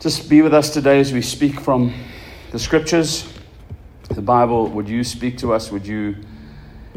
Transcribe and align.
Just 0.00 0.30
be 0.30 0.42
with 0.42 0.54
us 0.54 0.70
today 0.72 1.00
as 1.00 1.12
we 1.12 1.20
speak 1.20 1.58
from 1.58 1.92
the 2.52 2.58
scriptures, 2.60 3.28
the 4.10 4.22
Bible. 4.22 4.68
Would 4.68 4.88
you 4.88 5.02
speak 5.02 5.36
to 5.38 5.52
us? 5.52 5.72
Would 5.72 5.84
you 5.84 6.14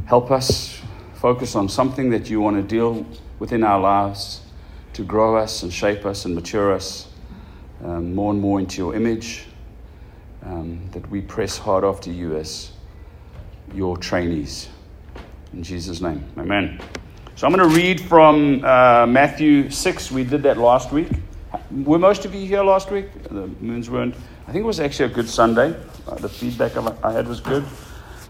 help 0.06 0.30
us 0.30 0.80
focus 1.16 1.56
on 1.56 1.68
something 1.68 2.12
that 2.12 2.30
you 2.30 2.40
want 2.42 2.58
to 2.58 2.62
deal 2.62 3.04
with 3.40 3.54
in 3.54 3.64
our 3.64 3.80
lives 3.80 4.42
to 4.94 5.04
grow 5.04 5.36
us 5.36 5.64
and 5.64 5.74
shape 5.74 6.06
us 6.06 6.26
and 6.26 6.36
mature 6.36 6.72
us 6.72 7.08
um, 7.84 8.14
more 8.14 8.32
and 8.34 8.40
more 8.40 8.60
into 8.60 8.78
your 8.78 8.94
image? 8.94 9.46
Um, 10.46 10.88
that 10.92 11.10
we 11.10 11.22
press 11.22 11.58
hard 11.58 11.84
after 11.84 12.12
you 12.12 12.36
as 12.36 12.72
your 13.74 13.98
trainees. 13.98 14.70
In 15.54 15.64
Jesus' 15.64 16.02
name, 16.02 16.24
amen. 16.38 16.80
So 17.34 17.48
I'm 17.48 17.54
going 17.54 17.68
to 17.68 17.76
read 17.76 18.00
from 18.00 18.64
uh, 18.64 19.08
Matthew 19.08 19.72
6. 19.72 20.12
We 20.12 20.24
did 20.24 20.44
that 20.44 20.60
last 20.60 20.92
week. 20.92 21.10
Were 21.72 22.00
most 22.00 22.26
of 22.26 22.36
you 22.36 22.46
here 22.46 22.64
last 22.64 22.92
week? 22.92 23.06
The 23.24 23.48
moons 23.62 23.90
weren't. 23.90 24.14
I 24.46 24.52
think 24.52 24.64
it 24.64 24.68
was 24.68 24.82
actually 24.82 25.06
a 25.06 25.16
good 25.16 25.30
Sunday. 25.30 25.74
Uh, 26.06 26.16
the 26.16 26.28
feedback 26.28 26.76
I 27.02 27.14
had 27.14 27.30
was 27.30 27.40
good. 27.40 27.64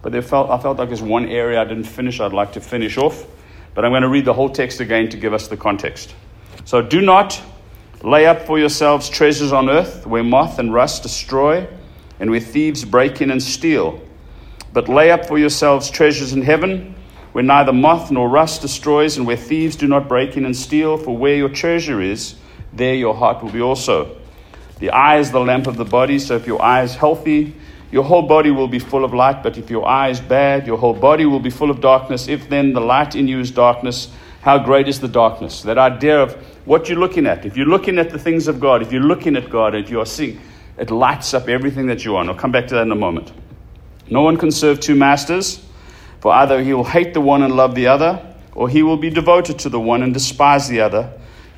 But 0.03 0.11
there 0.11 0.21
felt, 0.21 0.51
I 0.51 0.59
felt 0.59 0.77
like 0.77 0.89
there's 0.89 1.01
one 1.01 1.27
area 1.27 1.59
I 1.59 1.63
didn't 1.63 1.85
finish, 1.85 2.19
I'd 2.19 2.33
like 2.33 2.53
to 2.53 2.61
finish 2.61 2.97
off. 2.97 3.25
But 3.73 3.83
I'm 3.83 3.91
going 3.91 4.03
to 4.03 4.09
read 4.09 4.25
the 4.25 4.33
whole 4.33 4.49
text 4.49 4.79
again 4.79 5.09
to 5.09 5.17
give 5.17 5.33
us 5.33 5.47
the 5.47 5.57
context. 5.57 6.13
So 6.65 6.83
do 6.83 7.01
not 7.01 7.41
lay 8.03 8.27
up 8.27 8.43
for 8.43 8.59
yourselves 8.59 9.09
treasures 9.09 9.51
on 9.51 9.69
earth 9.69 10.05
where 10.05 10.23
moth 10.23 10.59
and 10.59 10.71
rust 10.71 11.01
destroy 11.01 11.67
and 12.19 12.29
where 12.29 12.39
thieves 12.39 12.85
break 12.85 13.21
in 13.21 13.31
and 13.31 13.41
steal. 13.41 13.99
But 14.71 14.87
lay 14.87 15.09
up 15.09 15.25
for 15.25 15.39
yourselves 15.39 15.89
treasures 15.89 16.33
in 16.33 16.43
heaven 16.43 16.93
where 17.31 17.43
neither 17.43 17.73
moth 17.73 18.11
nor 18.11 18.29
rust 18.29 18.61
destroys 18.61 19.17
and 19.17 19.25
where 19.25 19.37
thieves 19.37 19.75
do 19.75 19.87
not 19.87 20.07
break 20.07 20.37
in 20.37 20.45
and 20.45 20.55
steal. 20.55 20.95
For 20.95 21.17
where 21.17 21.35
your 21.35 21.49
treasure 21.49 22.01
is, 22.01 22.35
there 22.73 22.95
your 22.95 23.13
heart 23.13 23.43
will 23.43 23.51
be 23.51 23.61
also. 23.61 24.17
The 24.79 24.89
eye 24.89 25.19
is 25.19 25.31
the 25.31 25.39
lamp 25.39 25.67
of 25.67 25.77
the 25.77 25.85
body, 25.85 26.17
so 26.19 26.35
if 26.35 26.47
your 26.47 26.61
eye 26.61 26.83
is 26.83 26.95
healthy, 26.95 27.55
your 27.91 28.03
whole 28.03 28.21
body 28.21 28.51
will 28.51 28.67
be 28.67 28.79
full 28.79 29.03
of 29.03 29.13
light, 29.13 29.43
but 29.43 29.57
if 29.57 29.69
your 29.69 29.85
eye 29.85 30.09
is 30.09 30.21
bad, 30.21 30.65
your 30.65 30.77
whole 30.77 30.93
body 30.93 31.25
will 31.25 31.39
be 31.39 31.49
full 31.49 31.69
of 31.69 31.81
darkness. 31.81 32.27
If 32.27 32.49
then 32.49 32.73
the 32.73 32.81
light 32.81 33.15
in 33.15 33.27
you 33.27 33.39
is 33.39 33.51
darkness, 33.51 34.09
how 34.41 34.57
great 34.57 34.87
is 34.87 34.99
the 34.99 35.07
darkness? 35.07 35.61
That 35.61 35.77
idea 35.77 36.19
of 36.21 36.33
what 36.65 36.87
you're 36.87 36.97
looking 36.97 37.27
at. 37.27 37.45
If 37.45 37.57
you're 37.57 37.67
looking 37.67 37.99
at 37.99 38.09
the 38.09 38.17
things 38.17 38.47
of 38.47 38.59
God, 38.59 38.81
if 38.81 38.91
you're 38.91 39.03
looking 39.03 39.35
at 39.35 39.49
God, 39.49 39.75
if 39.75 39.89
you 39.89 39.99
are 39.99 40.05
seeing, 40.05 40.39
it 40.77 40.89
lights 40.89 41.33
up 41.33 41.49
everything 41.49 41.87
that 41.87 42.05
you're 42.05 42.17
on. 42.17 42.29
I'll 42.29 42.35
come 42.35 42.51
back 42.51 42.67
to 42.67 42.75
that 42.75 42.83
in 42.83 42.91
a 42.91 42.95
moment. 42.95 43.33
No 44.09 44.21
one 44.21 44.37
can 44.37 44.51
serve 44.51 44.79
two 44.79 44.95
masters, 44.95 45.63
for 46.21 46.33
either 46.33 46.63
he 46.63 46.73
will 46.73 46.83
hate 46.83 47.13
the 47.13 47.21
one 47.21 47.43
and 47.43 47.55
love 47.55 47.75
the 47.75 47.87
other, 47.87 48.25
or 48.55 48.67
he 48.67 48.83
will 48.83 48.97
be 48.97 49.09
devoted 49.09 49.59
to 49.59 49.69
the 49.69 49.79
one 49.79 50.01
and 50.01 50.13
despise 50.13 50.67
the 50.67 50.81
other. 50.81 51.11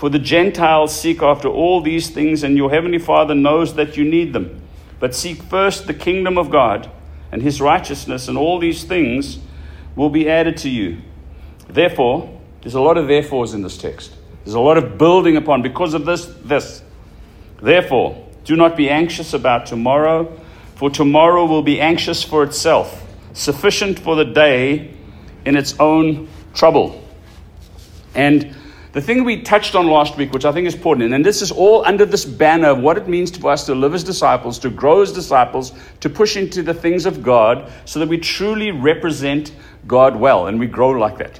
For 0.00 0.08
the 0.08 0.18
Gentiles 0.18 0.98
seek 0.98 1.20
after 1.20 1.46
all 1.46 1.82
these 1.82 2.08
things, 2.08 2.42
and 2.42 2.56
your 2.56 2.70
heavenly 2.70 2.98
Father 2.98 3.34
knows 3.34 3.74
that 3.74 3.98
you 3.98 4.04
need 4.04 4.32
them. 4.32 4.62
But 4.98 5.14
seek 5.14 5.42
first 5.42 5.86
the 5.86 5.92
kingdom 5.92 6.38
of 6.38 6.48
God 6.48 6.90
and 7.30 7.42
his 7.42 7.60
righteousness, 7.60 8.26
and 8.26 8.38
all 8.38 8.58
these 8.58 8.82
things 8.82 9.40
will 9.96 10.08
be 10.08 10.26
added 10.26 10.56
to 10.56 10.70
you. 10.70 11.02
Therefore, 11.68 12.40
there's 12.62 12.76
a 12.76 12.80
lot 12.80 12.96
of 12.96 13.08
therefores 13.08 13.52
in 13.52 13.60
this 13.60 13.76
text. 13.76 14.14
There's 14.42 14.54
a 14.54 14.60
lot 14.60 14.78
of 14.78 14.96
building 14.96 15.36
upon 15.36 15.60
because 15.60 15.92
of 15.92 16.06
this, 16.06 16.24
this. 16.44 16.82
Therefore, 17.60 18.26
do 18.44 18.56
not 18.56 18.78
be 18.78 18.88
anxious 18.88 19.34
about 19.34 19.66
tomorrow, 19.66 20.34
for 20.76 20.88
tomorrow 20.88 21.44
will 21.44 21.62
be 21.62 21.78
anxious 21.78 22.22
for 22.22 22.42
itself. 22.42 23.06
Sufficient 23.34 23.98
for 23.98 24.16
the 24.16 24.24
day 24.24 24.94
in 25.44 25.58
its 25.58 25.78
own 25.78 26.26
trouble. 26.54 27.06
And 28.14 28.56
the 28.92 29.00
thing 29.00 29.22
we 29.22 29.42
touched 29.42 29.76
on 29.76 29.86
last 29.86 30.16
week, 30.16 30.32
which 30.32 30.44
I 30.44 30.50
think 30.50 30.66
is 30.66 30.74
important, 30.74 31.14
and 31.14 31.24
this 31.24 31.42
is 31.42 31.52
all 31.52 31.84
under 31.84 32.04
this 32.04 32.24
banner 32.24 32.70
of 32.70 32.80
what 32.80 32.96
it 32.96 33.06
means 33.06 33.36
for 33.36 33.52
us 33.52 33.66
to 33.66 33.74
live 33.74 33.94
as 33.94 34.02
disciples, 34.02 34.58
to 34.60 34.70
grow 34.70 35.00
as 35.02 35.12
disciples, 35.12 35.72
to 36.00 36.10
push 36.10 36.36
into 36.36 36.62
the 36.62 36.74
things 36.74 37.06
of 37.06 37.22
God 37.22 37.70
so 37.84 38.00
that 38.00 38.08
we 38.08 38.18
truly 38.18 38.72
represent 38.72 39.52
God 39.86 40.16
well 40.16 40.48
and 40.48 40.58
we 40.58 40.66
grow 40.66 40.90
like 40.90 41.18
that. 41.18 41.38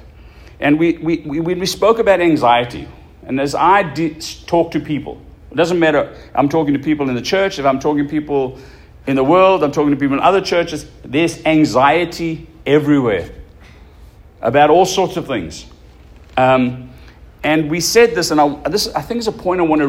And 0.61 0.79
we, 0.79 0.97
we, 0.99 1.17
we, 1.19 1.39
we 1.39 1.65
spoke 1.65 1.99
about 1.99 2.21
anxiety, 2.21 2.87
and 3.23 3.39
as 3.39 3.53
I 3.53 3.83
did 3.83 4.25
talk 4.47 4.71
to 4.71 4.79
people, 4.79 5.21
it 5.51 5.55
doesn't 5.55 5.79
matter, 5.79 6.15
I'm 6.33 6.47
talking 6.47 6.73
to 6.73 6.79
people 6.79 7.09
in 7.09 7.15
the 7.15 7.21
church, 7.21 7.59
if 7.59 7.65
I'm 7.65 7.79
talking 7.79 8.05
to 8.05 8.09
people 8.09 8.59
in 9.07 9.17
the 9.17 9.23
world, 9.23 9.63
I'm 9.63 9.73
talking 9.73 9.91
to 9.91 9.97
people 9.97 10.15
in 10.15 10.23
other 10.23 10.41
churches, 10.41 10.85
there's 11.03 11.45
anxiety 11.45 12.47
everywhere 12.65 13.29
about 14.39 14.69
all 14.69 14.85
sorts 14.85 15.17
of 15.17 15.27
things. 15.27 15.65
Um, 16.37 16.90
and 17.43 17.69
we 17.69 17.79
said 17.79 18.13
this, 18.15 18.31
and 18.31 18.39
I, 18.39 18.69
this 18.69 18.87
I 18.89 19.01
think 19.01 19.19
is 19.19 19.27
a 19.27 19.31
point 19.31 19.61
I 19.61 19.63
want 19.63 19.81
to 19.81 19.87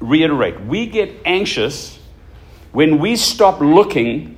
reiterate. 0.00 0.60
We 0.66 0.86
get 0.86 1.14
anxious 1.24 1.98
when 2.72 2.98
we 2.98 3.16
stop 3.16 3.60
looking 3.60 4.36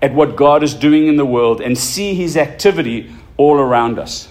at 0.00 0.14
what 0.14 0.36
God 0.36 0.62
is 0.62 0.74
doing 0.74 1.08
in 1.08 1.16
the 1.16 1.26
world 1.26 1.60
and 1.60 1.76
see 1.76 2.14
His 2.14 2.36
activity 2.36 3.12
all 3.36 3.58
around 3.58 3.98
us. 3.98 4.28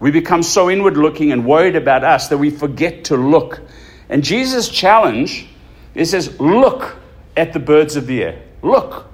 We 0.00 0.10
become 0.10 0.42
so 0.42 0.68
inward 0.68 0.96
looking 0.96 1.30
and 1.30 1.46
worried 1.46 1.76
about 1.76 2.02
us 2.02 2.28
that 2.28 2.38
we 2.38 2.50
forget 2.50 3.04
to 3.04 3.16
look. 3.16 3.60
And 4.08 4.24
Jesus' 4.24 4.68
challenge 4.68 5.46
is 5.94 6.10
says, 6.10 6.40
Look 6.40 6.96
at 7.36 7.52
the 7.52 7.60
birds 7.60 7.94
of 7.94 8.06
the 8.06 8.24
air. 8.24 8.42
Look. 8.62 9.06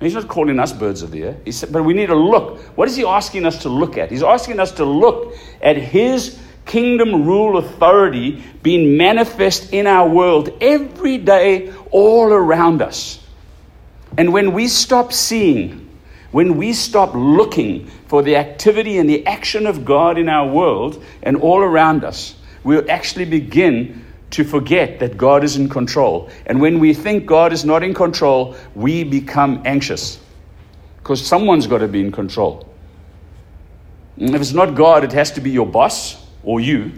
He's 0.00 0.14
not 0.14 0.28
calling 0.28 0.58
us 0.58 0.72
birds 0.72 1.02
of 1.02 1.10
the 1.10 1.24
air. 1.24 1.36
Said, 1.50 1.72
but 1.72 1.82
we 1.82 1.94
need 1.94 2.06
to 2.06 2.14
look. 2.14 2.60
What 2.76 2.88
is 2.88 2.96
he 2.96 3.04
asking 3.04 3.46
us 3.46 3.62
to 3.62 3.68
look 3.68 3.96
at? 3.96 4.10
He's 4.10 4.22
asking 4.22 4.60
us 4.60 4.72
to 4.72 4.84
look 4.84 5.34
at 5.64 5.76
his 5.76 6.38
kingdom 6.66 7.24
rule 7.24 7.58
authority 7.58 8.42
being 8.62 8.96
manifest 8.96 9.72
in 9.72 9.86
our 9.86 10.08
world 10.08 10.50
every 10.60 11.18
day, 11.18 11.72
all 11.90 12.32
around 12.32 12.82
us. 12.82 13.18
And 14.16 14.32
when 14.32 14.52
we 14.52 14.68
stop 14.68 15.12
seeing, 15.12 15.88
when 16.30 16.56
we 16.56 16.72
stop 16.72 17.14
looking 17.14 17.86
for 18.08 18.22
the 18.22 18.36
activity 18.36 18.98
and 18.98 19.08
the 19.08 19.26
action 19.26 19.66
of 19.66 19.84
God 19.84 20.18
in 20.18 20.28
our 20.28 20.48
world 20.48 21.02
and 21.22 21.36
all 21.36 21.60
around 21.60 22.04
us, 22.04 22.34
we'll 22.62 22.90
actually 22.90 23.24
begin 23.24 24.04
to 24.30 24.44
forget 24.44 24.98
that 25.00 25.16
God 25.16 25.44
is 25.44 25.56
in 25.56 25.68
control. 25.68 26.28
And 26.46 26.60
when 26.60 26.80
we 26.80 26.92
think 26.92 27.26
God 27.26 27.52
is 27.52 27.64
not 27.64 27.82
in 27.82 27.94
control, 27.94 28.56
we 28.74 29.04
become 29.04 29.62
anxious 29.64 30.18
because 30.98 31.24
someone's 31.24 31.66
got 31.66 31.78
to 31.78 31.88
be 31.88 32.00
in 32.00 32.10
control. 32.10 32.73
And 34.16 34.34
if 34.34 34.40
it's 34.40 34.52
not 34.52 34.74
God, 34.74 35.04
it 35.04 35.12
has 35.12 35.30
to 35.32 35.40
be 35.40 35.50
your 35.50 35.66
boss 35.66 36.24
or 36.42 36.60
you 36.60 36.92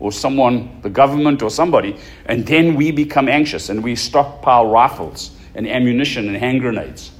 or 0.00 0.12
someone, 0.12 0.80
the 0.82 0.90
government 0.90 1.42
or 1.42 1.50
somebody. 1.50 1.96
And 2.26 2.46
then 2.46 2.74
we 2.74 2.90
become 2.90 3.28
anxious 3.28 3.68
and 3.68 3.82
we 3.82 3.96
stockpile 3.96 4.66
rifles 4.66 5.30
and 5.54 5.66
ammunition 5.66 6.28
and 6.28 6.36
hand 6.36 6.60
grenades 6.60 7.10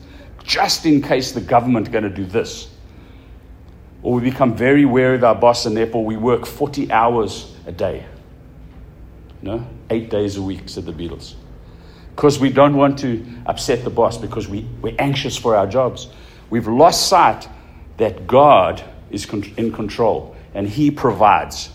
just 0.44 0.86
in 0.86 1.02
case 1.02 1.32
the 1.32 1.40
government 1.40 1.92
going 1.92 2.04
to 2.04 2.10
do 2.10 2.24
this. 2.24 2.68
Or 4.02 4.14
we 4.14 4.30
become 4.30 4.56
very 4.56 4.84
wary 4.84 5.16
of 5.16 5.24
our 5.24 5.34
boss 5.34 5.66
and 5.66 5.76
therefore 5.76 6.04
we 6.04 6.16
work 6.16 6.46
40 6.46 6.90
hours 6.90 7.54
a 7.66 7.72
day. 7.72 8.06
No, 9.42 9.66
eight 9.90 10.10
days 10.10 10.36
a 10.36 10.42
week, 10.42 10.62
said 10.66 10.86
the 10.86 10.92
Beatles. 10.92 11.34
Because 12.16 12.40
we 12.40 12.50
don't 12.50 12.76
want 12.76 12.98
to 13.00 13.24
upset 13.46 13.84
the 13.84 13.90
boss 13.90 14.16
because 14.16 14.48
we, 14.48 14.66
we're 14.80 14.96
anxious 14.98 15.36
for 15.36 15.54
our 15.54 15.66
jobs. 15.66 16.08
We've 16.50 16.66
lost 16.66 17.08
sight 17.08 17.48
that 17.98 18.26
God 18.26 18.82
is 19.10 19.26
in 19.56 19.72
control 19.72 20.36
and 20.54 20.68
He 20.68 20.90
provides. 20.90 21.70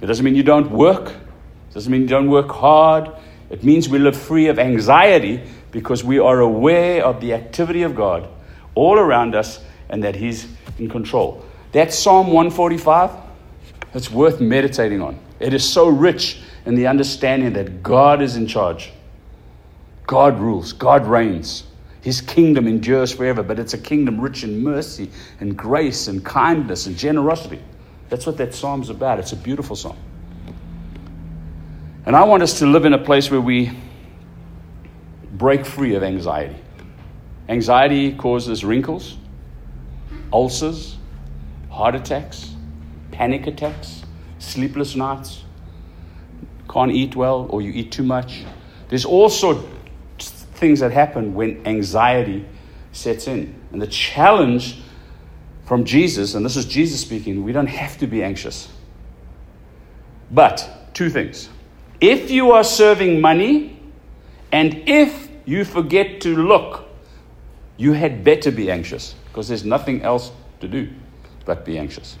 It 0.00 0.06
doesn't 0.06 0.24
mean 0.24 0.34
you 0.34 0.42
don't 0.42 0.70
work, 0.70 1.08
it 1.08 1.74
doesn't 1.74 1.90
mean 1.90 2.02
you 2.02 2.08
don't 2.08 2.30
work 2.30 2.50
hard. 2.50 3.10
It 3.50 3.62
means 3.62 3.86
we 3.86 3.98
live 3.98 4.16
free 4.16 4.48
of 4.48 4.58
anxiety 4.58 5.42
because 5.72 6.02
we 6.02 6.18
are 6.18 6.40
aware 6.40 7.04
of 7.04 7.20
the 7.20 7.34
activity 7.34 7.82
of 7.82 7.94
God 7.94 8.26
all 8.74 8.98
around 8.98 9.34
us 9.34 9.60
and 9.90 10.02
that 10.04 10.16
He's 10.16 10.48
in 10.78 10.88
control. 10.88 11.44
That's 11.72 11.98
Psalm 11.98 12.28
145. 12.28 13.10
It's 13.94 14.10
worth 14.10 14.40
meditating 14.40 15.02
on. 15.02 15.18
It 15.38 15.52
is 15.52 15.70
so 15.70 15.88
rich 15.88 16.40
in 16.64 16.74
the 16.74 16.86
understanding 16.86 17.52
that 17.52 17.82
God 17.82 18.22
is 18.22 18.36
in 18.36 18.46
charge. 18.46 18.90
God 20.06 20.38
rules, 20.38 20.72
God 20.72 21.06
reigns. 21.06 21.64
His 22.02 22.20
kingdom 22.20 22.66
endures 22.66 23.12
forever, 23.12 23.44
but 23.44 23.60
it's 23.60 23.74
a 23.74 23.78
kingdom 23.78 24.20
rich 24.20 24.42
in 24.42 24.62
mercy 24.62 25.08
and 25.38 25.56
grace 25.56 26.08
and 26.08 26.24
kindness 26.24 26.86
and 26.86 26.96
generosity. 26.96 27.62
That's 28.08 28.26
what 28.26 28.36
that 28.38 28.54
psalm's 28.54 28.90
about. 28.90 29.20
It's 29.20 29.32
a 29.32 29.36
beautiful 29.36 29.76
psalm. 29.76 29.96
And 32.04 32.16
I 32.16 32.24
want 32.24 32.42
us 32.42 32.58
to 32.58 32.66
live 32.66 32.84
in 32.84 32.92
a 32.92 32.98
place 32.98 33.30
where 33.30 33.40
we 33.40 33.70
break 35.34 35.64
free 35.64 35.94
of 35.94 36.02
anxiety. 36.02 36.56
Anxiety 37.48 38.12
causes 38.14 38.64
wrinkles, 38.64 39.16
ulcers, 40.32 40.96
heart 41.70 41.94
attacks, 41.94 42.54
panic 43.12 43.46
attacks, 43.46 44.02
sleepless 44.40 44.96
nights, 44.96 45.44
can't 46.68 46.90
eat 46.90 47.14
well, 47.14 47.46
or 47.50 47.62
you 47.62 47.70
eat 47.72 47.92
too 47.92 48.02
much. 48.02 48.44
There's 48.88 49.04
all 49.04 49.28
sorts 49.28 49.64
things 50.62 50.78
that 50.78 50.92
happen 50.92 51.34
when 51.34 51.60
anxiety 51.66 52.46
sets 52.92 53.26
in. 53.26 53.52
And 53.72 53.82
the 53.82 53.88
challenge 53.88 54.80
from 55.64 55.84
Jesus, 55.84 56.36
and 56.36 56.46
this 56.46 56.56
is 56.56 56.66
Jesus 56.66 57.00
speaking, 57.00 57.42
we 57.42 57.50
don't 57.50 57.66
have 57.66 57.98
to 57.98 58.06
be 58.06 58.22
anxious. 58.22 58.68
But 60.30 60.94
two 60.94 61.10
things. 61.10 61.48
If 62.00 62.30
you 62.30 62.52
are 62.52 62.62
serving 62.62 63.20
money, 63.20 63.80
and 64.52 64.84
if 64.86 65.28
you 65.46 65.64
forget 65.64 66.20
to 66.20 66.36
look, 66.36 66.84
you 67.76 67.92
had 67.92 68.22
better 68.22 68.52
be 68.52 68.70
anxious 68.70 69.16
because 69.26 69.48
there's 69.48 69.64
nothing 69.64 70.02
else 70.02 70.30
to 70.60 70.68
do 70.68 70.88
but 71.44 71.64
be 71.64 71.76
anxious. 71.76 72.16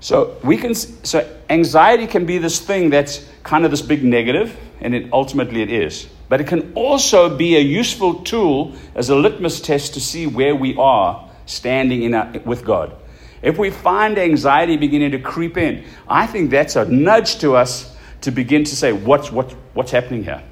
So 0.00 0.36
we 0.42 0.56
can 0.56 0.74
so 0.74 1.24
anxiety 1.48 2.08
can 2.08 2.26
be 2.26 2.38
this 2.38 2.58
thing 2.58 2.90
that's 2.90 3.24
kind 3.44 3.64
of 3.64 3.70
this 3.70 3.82
big 3.82 4.02
negative, 4.02 4.58
and 4.80 4.96
it 4.96 5.12
ultimately 5.12 5.62
it 5.62 5.70
is. 5.70 6.08
But 6.28 6.40
it 6.40 6.46
can 6.46 6.72
also 6.74 7.36
be 7.36 7.56
a 7.56 7.60
useful 7.60 8.22
tool 8.22 8.74
as 8.94 9.10
a 9.10 9.14
litmus 9.14 9.60
test 9.60 9.94
to 9.94 10.00
see 10.00 10.26
where 10.26 10.54
we 10.54 10.76
are 10.76 11.28
standing 11.46 12.02
in 12.02 12.14
our, 12.14 12.32
with 12.44 12.64
God. 12.64 12.96
If 13.42 13.58
we 13.58 13.70
find 13.70 14.18
anxiety 14.18 14.76
beginning 14.76 15.12
to 15.12 15.20
creep 15.20 15.56
in, 15.56 15.84
I 16.08 16.26
think 16.26 16.50
that's 16.50 16.74
a 16.74 16.84
nudge 16.84 17.38
to 17.38 17.54
us 17.54 17.94
to 18.22 18.30
begin 18.30 18.64
to 18.64 18.74
say, 18.74 18.92
what's, 18.92 19.30
what, 19.30 19.52
what's 19.74 19.92
happening 19.92 20.24
here? 20.24 20.42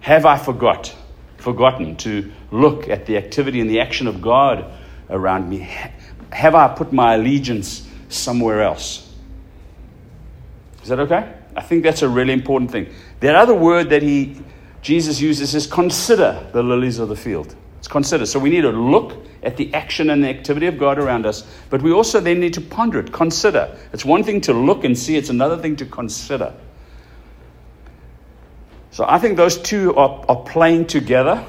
Have 0.00 0.26
I 0.26 0.36
forgot, 0.36 0.94
forgotten 1.38 1.96
to 1.96 2.30
look 2.50 2.88
at 2.88 3.06
the 3.06 3.16
activity 3.16 3.60
and 3.60 3.70
the 3.70 3.80
action 3.80 4.06
of 4.06 4.20
God 4.20 4.70
around 5.08 5.48
me? 5.48 5.68
Have 6.30 6.54
I 6.54 6.68
put 6.68 6.92
my 6.92 7.14
allegiance 7.14 7.88
somewhere 8.08 8.62
else? 8.62 9.10
Is 10.82 10.88
that 10.88 11.00
okay? 11.00 11.34
I 11.56 11.62
think 11.62 11.82
that's 11.82 12.02
a 12.02 12.08
really 12.08 12.32
important 12.32 12.70
thing. 12.70 12.92
The 13.20 13.34
other 13.34 13.54
word 13.54 13.90
that 13.90 14.02
he, 14.02 14.40
Jesus 14.82 15.20
uses 15.20 15.54
is 15.54 15.66
consider 15.66 16.48
the 16.52 16.62
lilies 16.62 16.98
of 16.98 17.08
the 17.08 17.16
field. 17.16 17.54
It's 17.78 17.88
consider. 17.88 18.26
So 18.26 18.38
we 18.38 18.50
need 18.50 18.62
to 18.62 18.70
look 18.70 19.24
at 19.42 19.56
the 19.56 19.72
action 19.74 20.10
and 20.10 20.22
the 20.22 20.28
activity 20.28 20.66
of 20.66 20.78
God 20.78 20.98
around 20.98 21.26
us, 21.26 21.46
but 21.70 21.82
we 21.82 21.92
also 21.92 22.20
then 22.20 22.40
need 22.40 22.54
to 22.54 22.60
ponder 22.60 22.98
it, 22.98 23.12
consider. 23.12 23.76
It's 23.92 24.04
one 24.04 24.24
thing 24.24 24.40
to 24.42 24.52
look 24.52 24.84
and 24.84 24.98
see, 24.98 25.16
it's 25.16 25.30
another 25.30 25.56
thing 25.56 25.76
to 25.76 25.86
consider. 25.86 26.54
So 28.90 29.04
I 29.06 29.18
think 29.18 29.36
those 29.36 29.58
two 29.58 29.94
are, 29.94 30.24
are 30.28 30.42
playing 30.42 30.86
together. 30.86 31.44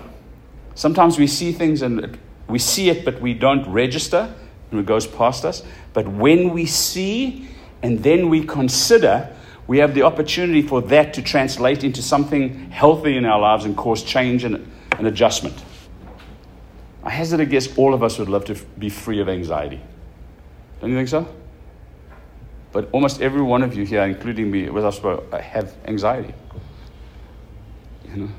Sometimes 0.75 1.17
we 1.17 1.25
see 1.25 1.51
things 1.51 1.81
and 1.81 2.17
we 2.47 2.59
see 2.59 2.89
it, 2.89 3.03
but 3.03 3.19
we 3.19 3.33
don't 3.33 3.67
register 3.71 4.33
and 4.69 4.79
it 4.79 4.85
goes 4.85 5.07
past 5.07 5.45
us. 5.45 5.63
But 5.93 6.07
when 6.07 6.51
we 6.51 6.67
see 6.67 7.47
and 7.81 8.03
then 8.03 8.29
we 8.29 8.45
consider, 8.45 9.35
we 9.69 9.77
have 9.77 9.93
the 9.93 10.01
opportunity 10.01 10.63
for 10.63 10.81
that 10.81 11.13
to 11.13 11.21
translate 11.21 11.83
into 11.83 12.01
something 12.01 12.71
healthy 12.71 13.15
in 13.15 13.23
our 13.23 13.39
lives 13.39 13.65
and 13.65 13.77
cause 13.77 14.01
change 14.01 14.43
and, 14.43 14.67
and 14.97 15.05
adjustment. 15.05 15.63
I 17.03 17.11
hazard 17.11 17.39
a 17.39 17.45
guess 17.45 17.77
all 17.77 17.93
of 17.93 18.01
us 18.01 18.17
would 18.17 18.29
love 18.29 18.45
to 18.45 18.55
be 18.79 18.89
free 18.89 19.21
of 19.21 19.29
anxiety. 19.29 19.79
Don't 20.81 20.89
you 20.89 20.95
think 20.95 21.07
so? 21.07 21.27
But 22.71 22.89
almost 22.93 23.21
every 23.21 23.43
one 23.43 23.61
of 23.61 23.75
you 23.75 23.85
here, 23.85 24.01
including 24.01 24.49
me, 24.49 24.71
with 24.71 24.83
us, 24.83 25.03
uh, 25.03 25.21
have 25.39 25.75
anxiety. 25.85 26.33
You 28.09 28.21
know? 28.23 28.29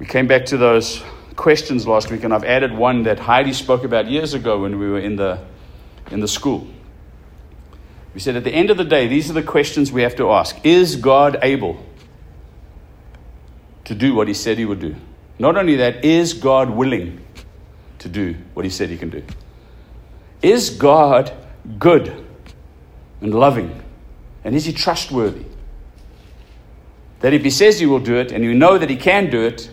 We 0.00 0.06
came 0.06 0.26
back 0.26 0.46
to 0.46 0.56
those 0.56 1.00
questions 1.36 1.86
last 1.86 2.10
week, 2.10 2.24
and 2.24 2.34
I've 2.34 2.42
added 2.42 2.76
one 2.76 3.04
that 3.04 3.20
Heidi 3.20 3.52
spoke 3.52 3.84
about 3.84 4.06
years 4.10 4.34
ago 4.34 4.62
when 4.62 4.80
we 4.80 4.90
were 4.90 4.98
in 4.98 5.14
the, 5.14 5.38
in 6.10 6.18
the 6.18 6.26
school. 6.26 6.66
We 8.14 8.20
said 8.20 8.36
at 8.36 8.44
the 8.44 8.52
end 8.52 8.70
of 8.70 8.76
the 8.76 8.84
day, 8.84 9.06
these 9.06 9.30
are 9.30 9.34
the 9.34 9.42
questions 9.42 9.92
we 9.92 10.02
have 10.02 10.16
to 10.16 10.30
ask 10.30 10.56
Is 10.64 10.96
God 10.96 11.38
able 11.42 11.84
to 13.84 13.94
do 13.94 14.14
what 14.14 14.28
he 14.28 14.34
said 14.34 14.58
he 14.58 14.64
would 14.64 14.80
do? 14.80 14.96
Not 15.38 15.56
only 15.56 15.76
that, 15.76 16.04
is 16.04 16.34
God 16.34 16.70
willing 16.70 17.24
to 17.98 18.08
do 18.08 18.36
what 18.54 18.64
he 18.64 18.70
said 18.70 18.90
he 18.90 18.98
can 18.98 19.10
do? 19.10 19.22
Is 20.42 20.70
God 20.70 21.32
good 21.78 22.24
and 23.20 23.34
loving? 23.34 23.82
And 24.44 24.54
is 24.54 24.64
he 24.64 24.72
trustworthy? 24.72 25.44
That 27.20 27.34
if 27.34 27.42
he 27.42 27.50
says 27.50 27.78
he 27.78 27.86
will 27.86 28.00
do 28.00 28.16
it 28.16 28.32
and 28.32 28.42
you 28.42 28.54
know 28.54 28.78
that 28.78 28.90
he 28.90 28.96
can 28.96 29.30
do 29.30 29.42
it, 29.42 29.70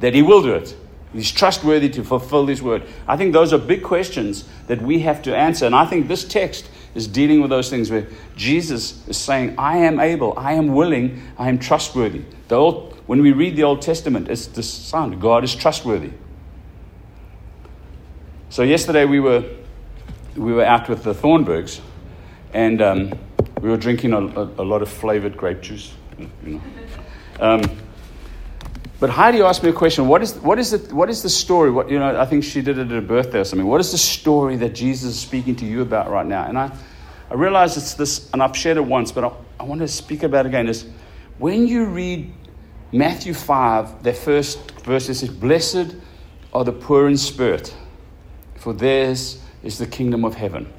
that 0.00 0.14
he 0.14 0.22
will 0.22 0.42
do 0.42 0.54
it. 0.54 0.76
He's 1.12 1.30
trustworthy 1.32 1.88
to 1.90 2.04
fulfill 2.04 2.46
his 2.46 2.62
word. 2.62 2.82
I 3.06 3.16
think 3.16 3.32
those 3.32 3.52
are 3.52 3.58
big 3.58 3.82
questions 3.82 4.44
that 4.66 4.82
we 4.82 5.00
have 5.00 5.22
to 5.22 5.34
answer. 5.34 5.64
And 5.64 5.74
I 5.74 5.86
think 5.86 6.06
this 6.06 6.24
text 6.24 6.68
is 6.94 7.06
dealing 7.06 7.40
with 7.40 7.50
those 7.50 7.70
things 7.70 7.90
where 7.90 8.06
Jesus 8.36 9.06
is 9.08 9.16
saying, 9.16 9.54
I 9.58 9.78
am 9.78 10.00
able, 10.00 10.34
I 10.36 10.52
am 10.54 10.68
willing, 10.68 11.22
I 11.38 11.48
am 11.48 11.58
trustworthy. 11.58 12.22
The 12.48 12.56
old, 12.56 12.94
when 13.06 13.22
we 13.22 13.32
read 13.32 13.56
the 13.56 13.64
Old 13.64 13.82
Testament, 13.82 14.28
it's 14.28 14.46
the 14.46 14.62
sound 14.62 15.20
God 15.20 15.44
is 15.44 15.54
trustworthy. 15.54 16.12
So 18.50 18.62
yesterday 18.62 19.04
we 19.04 19.20
were 19.20 19.44
we 20.36 20.52
were 20.52 20.64
out 20.64 20.88
with 20.88 21.02
the 21.02 21.12
Thornburgs, 21.12 21.80
and 22.52 22.80
um, 22.80 23.18
we 23.60 23.68
were 23.68 23.76
drinking 23.76 24.12
a, 24.12 24.18
a, 24.18 24.44
a, 24.58 24.64
lot 24.64 24.82
of 24.82 24.88
flavored 24.88 25.36
grape 25.36 25.60
juice. 25.60 25.92
You 26.18 26.30
know. 26.44 26.60
Um, 27.40 27.62
but 29.00 29.10
Heidi 29.10 29.40
asked 29.42 29.62
me 29.62 29.70
a 29.70 29.72
question. 29.72 30.08
What 30.08 30.22
is 30.22 30.34
what 30.34 30.58
is 30.58 30.72
it? 30.72 30.92
What 30.92 31.08
is 31.08 31.22
the 31.22 31.28
story? 31.28 31.70
What 31.70 31.88
you 31.88 31.98
know? 31.98 32.20
I 32.20 32.26
think 32.26 32.42
she 32.42 32.62
did 32.62 32.78
it 32.78 32.82
at 32.82 32.90
her 32.90 33.00
birthday 33.00 33.40
or 33.40 33.44
something. 33.44 33.66
What 33.66 33.80
is 33.80 33.92
the 33.92 33.98
story 33.98 34.56
that 34.56 34.74
Jesus 34.74 35.10
is 35.14 35.20
speaking 35.20 35.54
to 35.56 35.64
you 35.64 35.82
about 35.82 36.10
right 36.10 36.26
now? 36.26 36.44
And 36.44 36.58
I, 36.58 36.76
I 37.30 37.34
realize 37.34 37.76
it's 37.76 37.94
this, 37.94 38.28
and 38.32 38.42
I've 38.42 38.56
shared 38.56 38.76
it 38.76 38.84
once, 38.84 39.12
but 39.12 39.24
I, 39.24 39.32
I 39.60 39.64
want 39.64 39.82
to 39.82 39.88
speak 39.88 40.24
about 40.24 40.46
it 40.46 40.48
again. 40.48 40.68
Is 40.68 40.86
when 41.38 41.68
you 41.68 41.84
read 41.86 42.32
Matthew 42.92 43.34
5, 43.34 44.02
the 44.02 44.12
first 44.12 44.70
verse 44.80 45.08
it 45.08 45.14
says, 45.14 45.28
Blessed 45.28 45.94
are 46.52 46.64
the 46.64 46.72
poor 46.72 47.06
in 47.06 47.16
spirit, 47.16 47.74
for 48.56 48.72
theirs 48.72 49.40
is 49.62 49.78
the 49.78 49.86
kingdom 49.86 50.24
of 50.24 50.34
heaven. 50.34 50.72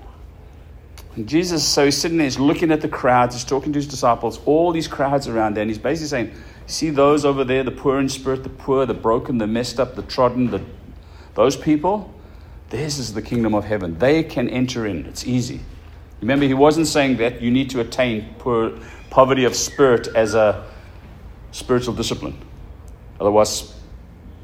And 1.15 1.27
Jesus, 1.27 1.67
so 1.67 1.85
he's 1.85 1.97
sitting 1.97 2.17
there, 2.17 2.25
he's 2.25 2.39
looking 2.39 2.71
at 2.71 2.81
the 2.81 2.87
crowds, 2.87 3.35
he's 3.35 3.43
talking 3.43 3.71
to 3.73 3.77
his 3.77 3.87
disciples, 3.87 4.39
all 4.45 4.71
these 4.71 4.87
crowds 4.87 5.27
around 5.27 5.55
there, 5.55 5.61
and 5.61 5.69
he's 5.69 5.77
basically 5.77 6.07
saying, 6.07 6.33
See 6.69 6.91
those 6.91 7.25
over 7.25 7.43
there, 7.43 7.63
the 7.63 7.71
poor 7.71 7.99
in 7.99 8.09
spirit, 8.09 8.43
the 8.43 8.49
poor, 8.49 8.85
the 8.85 8.93
broken, 8.93 9.39
the 9.39 9.47
messed 9.47 9.79
up, 9.79 9.95
the 9.95 10.03
trodden, 10.03 10.51
the, 10.51 10.61
those 11.33 11.55
people? 11.57 12.13
Theirs 12.69 12.99
is 12.99 13.15
the 13.15 13.23
kingdom 13.23 13.55
of 13.55 13.65
heaven. 13.65 13.97
They 13.97 14.21
can 14.21 14.47
enter 14.47 14.85
in. 14.85 15.07
It's 15.07 15.25
easy. 15.25 15.61
Remember, 16.21 16.45
he 16.45 16.53
wasn't 16.53 16.85
saying 16.85 17.17
that 17.17 17.41
you 17.41 17.49
need 17.49 17.71
to 17.71 17.79
attain 17.79 18.35
poor, 18.37 18.77
poverty 19.09 19.45
of 19.45 19.55
spirit 19.55 20.09
as 20.15 20.35
a 20.35 20.63
spiritual 21.51 21.95
discipline. 21.95 22.39
Otherwise, 23.19 23.73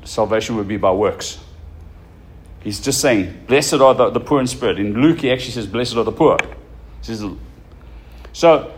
salvation 0.03 0.55
would 0.55 0.67
be 0.67 0.77
by 0.77 0.91
works. 0.91 1.37
He's 2.61 2.79
just 2.79 3.01
saying, 3.01 3.45
Blessed 3.45 3.75
are 3.75 3.93
the, 3.93 4.09
the 4.09 4.19
poor 4.19 4.39
in 4.39 4.47
spirit. 4.47 4.79
In 4.79 4.99
Luke, 4.99 5.19
he 5.19 5.31
actually 5.31 5.51
says, 5.51 5.67
Blessed 5.67 5.95
are 5.95 6.03
the 6.03 6.11
poor. 6.11 6.39
So, 8.33 8.73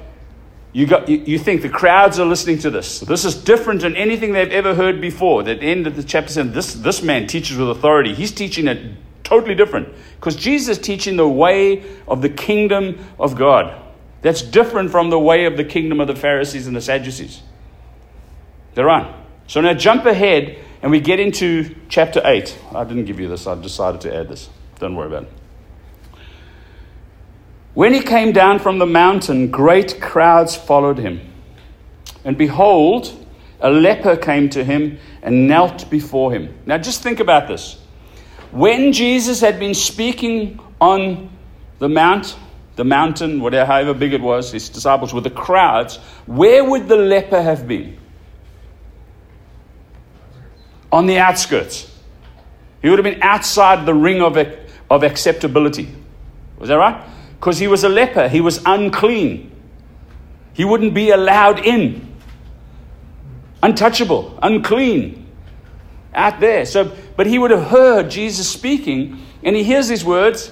you, 0.78 0.86
got, 0.86 1.10
you, 1.10 1.18
you 1.18 1.40
think 1.40 1.64
the 1.64 1.70
crowds 1.70 2.20
are 2.20 2.26
listening 2.26 2.60
to 2.60 2.70
this. 2.70 3.00
This 3.00 3.26
is 3.26 3.34
different 3.34 3.82
than 3.82 3.96
anything 3.96 4.34
they've 4.34 4.52
ever 4.52 4.76
heard 4.76 5.02
before. 5.02 5.42
That 5.42 5.64
end 5.64 5.88
of 5.88 5.96
the 5.96 6.04
chapter 6.04 6.32
said, 6.32 6.54
this, 6.54 6.76
this 6.76 7.02
man 7.02 7.26
teaches 7.26 7.58
with 7.58 7.72
authority. 7.72 8.14
He's 8.14 8.32
teaching 8.32 8.68
it 8.68 8.94
totally 9.24 9.56
different. 9.56 9.92
Because 10.18 10.36
Jesus 10.36 10.78
is 10.78 10.84
teaching 10.84 11.18
the 11.18 11.28
way 11.28 11.84
of 12.08 12.22
the 12.22 12.30
kingdom 12.30 13.04
of 13.20 13.36
God. 13.36 13.74
That's 14.22 14.44
different 14.44 14.92
from 14.92 15.10
the 15.10 15.18
way 15.18 15.46
of 15.46 15.58
the 15.58 15.64
kingdom 15.64 16.00
of 16.00 16.06
the 16.06 16.16
Pharisees 16.16 16.68
and 16.68 16.76
the 16.76 16.82
Sadducees. 16.82 17.42
They're 18.76 18.92
on. 18.92 19.26
So 19.48 19.62
now 19.62 19.74
jump 19.74 20.06
ahead 20.06 20.60
and 20.84 20.92
we 20.92 21.00
get 21.00 21.20
into 21.20 21.76
chapter 21.90 22.22
8. 22.24 22.56
I 22.76 22.84
didn't 22.84 23.06
give 23.06 23.20
you 23.20 23.28
this, 23.28 23.48
I 23.48 23.60
decided 23.60 24.02
to 24.02 24.16
add 24.16 24.30
this. 24.30 24.48
Don't 24.78 24.96
worry 24.96 25.08
about 25.08 25.24
it. 25.24 25.37
When 27.78 27.94
he 27.94 28.00
came 28.00 28.32
down 28.32 28.58
from 28.58 28.80
the 28.80 28.88
mountain, 28.88 29.52
great 29.52 30.02
crowds 30.02 30.56
followed 30.56 30.98
him. 30.98 31.22
and 32.26 32.36
behold, 32.36 33.14
a 33.62 33.70
leper 33.70 34.18
came 34.18 34.50
to 34.50 34.64
him 34.64 34.98
and 35.22 35.48
knelt 35.48 35.88
before 35.88 36.34
him. 36.34 36.58
Now, 36.66 36.80
just 36.80 37.04
think 37.04 37.20
about 37.20 37.48
this. 37.48 37.80
When 38.52 38.94
Jesus 38.94 39.42
had 39.42 39.60
been 39.60 39.76
speaking 39.76 40.60
on 40.82 41.30
the 41.78 41.88
mount, 41.88 42.36
the 42.78 42.84
mountain, 42.84 43.42
whatever, 43.42 43.68
however 43.68 43.94
big 43.94 44.12
it 44.12 44.22
was, 44.22 44.52
his 44.52 44.70
disciples 44.70 45.14
were 45.14 45.22
the 45.22 45.30
crowds, 45.30 45.98
where 46.26 46.64
would 46.64 46.88
the 46.88 46.98
leper 46.98 47.44
have 47.44 47.68
been? 47.68 47.96
On 50.92 51.06
the 51.06 51.20
outskirts. 51.20 51.96
He 52.82 52.90
would 52.90 52.98
have 52.98 53.04
been 53.04 53.22
outside 53.22 53.86
the 53.86 53.94
ring 53.94 54.24
of, 54.24 54.36
of 54.90 55.04
acceptability. 55.04 55.94
Was 56.58 56.70
that 56.70 56.78
right? 56.78 57.14
Because 57.40 57.60
he 57.60 57.68
was 57.68 57.84
a 57.84 57.90
leper, 57.90 58.28
he 58.28 58.42
was 58.42 58.62
unclean. 58.66 59.52
He 60.54 60.66
wouldn't 60.66 60.94
be 60.94 61.12
allowed 61.12 61.60
in. 61.66 62.16
Untouchable, 63.62 64.38
unclean, 64.42 65.28
out 66.14 66.40
there. 66.40 66.66
So, 66.66 66.96
but 67.16 67.28
he 67.28 67.38
would 67.38 67.52
have 67.52 67.68
heard 67.68 68.10
Jesus 68.10 68.50
speaking, 68.50 69.22
and 69.44 69.56
he 69.56 69.64
hears 69.64 69.88
these 69.88 70.06
words 70.06 70.52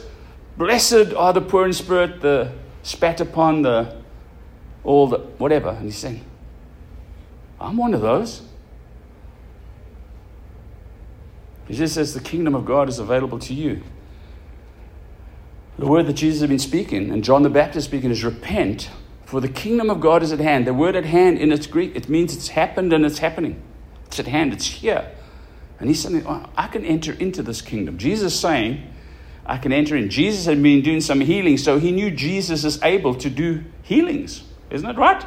Blessed 0.57 1.13
are 1.15 1.33
the 1.33 1.41
poor 1.41 1.65
in 1.65 1.73
spirit, 1.73 2.21
the 2.21 2.51
spat 2.81 3.19
upon, 3.19 3.63
the 3.63 3.95
all 4.83 5.07
the 5.07 5.17
whatever. 5.17 5.69
And 5.69 5.85
he's 5.85 5.97
saying, 5.97 6.23
I'm 7.59 7.77
one 7.77 7.93
of 7.93 8.01
those. 8.01 8.41
He 11.67 11.73
just 11.73 11.95
says, 11.95 12.13
The 12.13 12.21
kingdom 12.21 12.55
of 12.55 12.65
God 12.65 12.89
is 12.89 12.99
available 12.99 13.39
to 13.39 13.53
you. 13.53 13.81
The 15.77 15.87
word 15.87 16.07
that 16.07 16.13
Jesus 16.13 16.41
had 16.41 16.49
been 16.49 16.59
speaking, 16.59 17.11
and 17.11 17.23
John 17.23 17.43
the 17.43 17.49
Baptist 17.49 17.87
speaking, 17.87 18.11
is 18.11 18.23
repent 18.23 18.89
for 19.25 19.41
the 19.41 19.49
kingdom 19.49 19.89
of 19.89 19.99
God 19.99 20.21
is 20.21 20.31
at 20.31 20.39
hand. 20.39 20.67
The 20.67 20.73
word 20.73 20.95
at 20.95 21.05
hand 21.05 21.39
in 21.39 21.51
its 21.51 21.67
Greek, 21.67 21.95
it 21.95 22.07
means 22.07 22.35
it's 22.35 22.49
happened 22.49 22.93
and 22.93 23.05
it's 23.05 23.17
happening. 23.17 23.61
It's 24.05 24.19
at 24.19 24.27
hand, 24.27 24.53
it's 24.53 24.65
here. 24.65 25.11
And 25.79 25.89
he's 25.89 26.01
saying, 26.01 26.23
oh, 26.27 26.47
I 26.55 26.67
can 26.67 26.85
enter 26.85 27.11
into 27.13 27.41
this 27.41 27.61
kingdom. 27.61 27.97
Jesus 27.97 28.39
saying, 28.39 28.87
I 29.45 29.57
can 29.57 29.73
enter 29.73 29.97
in. 29.97 30.09
Jesus 30.09 30.45
had 30.45 30.61
been 30.61 30.81
doing 30.81 31.01
some 31.01 31.19
healing, 31.19 31.57
so 31.57 31.79
he 31.79 31.91
knew 31.91 32.11
Jesus 32.11 32.63
is 32.63 32.81
able 32.83 33.15
to 33.15 33.29
do 33.29 33.63
healings. 33.81 34.43
Isn't 34.69 34.87
that 34.87 34.97
right? 34.97 35.25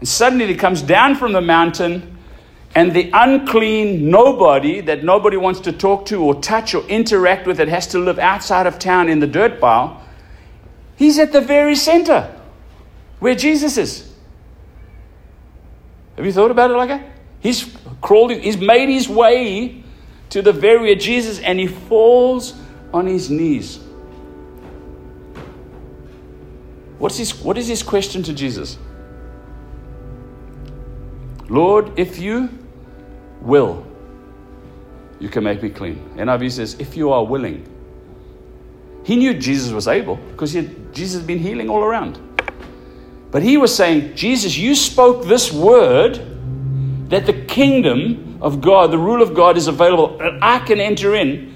And 0.00 0.08
suddenly 0.08 0.46
he 0.46 0.54
comes 0.54 0.82
down 0.82 1.16
from 1.16 1.32
the 1.32 1.40
mountain, 1.40 2.18
and 2.74 2.92
the 2.92 3.10
unclean 3.12 4.10
nobody 4.10 4.80
that 4.80 5.02
nobody 5.02 5.36
wants 5.36 5.60
to 5.60 5.72
talk 5.72 6.06
to 6.06 6.22
or 6.22 6.40
touch 6.40 6.74
or 6.74 6.84
interact 6.86 7.46
with 7.46 7.56
that 7.56 7.68
has 7.68 7.86
to 7.88 7.98
live 7.98 8.18
outside 8.18 8.66
of 8.66 8.78
town 8.78 9.08
in 9.08 9.18
the 9.18 9.26
dirt 9.26 9.60
pile 9.60 10.00
He's 11.00 11.18
at 11.18 11.32
the 11.32 11.40
very 11.40 11.76
center 11.76 12.30
where 13.20 13.34
Jesus 13.34 13.78
is. 13.78 14.12
Have 16.14 16.26
you 16.26 16.32
thought 16.32 16.50
about 16.50 16.70
it 16.70 16.74
like 16.74 16.90
that? 16.90 17.06
He's 17.40 17.74
crawled, 18.02 18.32
he's 18.32 18.58
made 18.58 18.90
his 18.90 19.08
way 19.08 19.82
to 20.28 20.42
the 20.42 20.52
very 20.52 20.94
Jesus 20.96 21.38
and 21.38 21.58
he 21.58 21.68
falls 21.68 22.52
on 22.92 23.06
his 23.06 23.30
knees. 23.30 23.80
What's 26.98 27.16
his, 27.16 27.34
what 27.42 27.56
is 27.56 27.66
his 27.66 27.82
question 27.82 28.22
to 28.24 28.34
Jesus? 28.34 28.76
Lord, 31.48 31.98
if 31.98 32.18
you 32.18 32.50
will, 33.40 33.86
you 35.18 35.28
can 35.28 35.44
make 35.44 35.62
me 35.62 35.70
clean. 35.70 35.96
NIV 36.16 36.52
says, 36.52 36.74
if 36.78 36.96
you 36.96 37.12
are 37.12 37.24
willing. 37.24 37.66
He 39.04 39.16
knew 39.16 39.34
Jesus 39.34 39.72
was 39.72 39.88
able 39.88 40.16
because 40.16 40.52
Jesus 40.52 41.20
had 41.20 41.26
been 41.26 41.38
healing 41.38 41.68
all 41.68 41.82
around. 41.82 42.18
But 43.30 43.42
he 43.42 43.56
was 43.56 43.74
saying, 43.74 44.14
Jesus, 44.16 44.56
you 44.56 44.74
spoke 44.74 45.26
this 45.26 45.52
word 45.52 46.16
that 47.10 47.26
the 47.26 47.32
kingdom 47.32 48.38
of 48.40 48.60
God, 48.60 48.90
the 48.90 48.98
rule 48.98 49.22
of 49.22 49.34
God 49.34 49.56
is 49.56 49.68
available, 49.68 50.20
and 50.20 50.42
I 50.42 50.58
can 50.60 50.80
enter 50.80 51.14
in. 51.14 51.54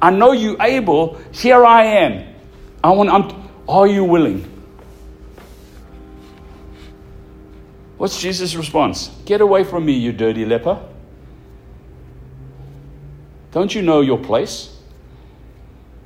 I 0.00 0.10
know 0.10 0.32
you 0.32 0.56
able. 0.60 1.20
Here 1.32 1.64
I 1.64 1.84
am. 1.84 2.34
I 2.82 2.90
want. 2.90 3.10
I'm, 3.10 3.50
are 3.68 3.86
you 3.86 4.04
willing? 4.04 4.46
What's 7.98 8.20
Jesus' 8.20 8.54
response? 8.54 9.10
Get 9.26 9.42
away 9.42 9.62
from 9.64 9.84
me, 9.84 9.92
you 9.92 10.12
dirty 10.12 10.46
leper. 10.46 10.80
Don't 13.52 13.74
you 13.74 13.82
know 13.82 14.00
your 14.00 14.18
place? 14.18 14.76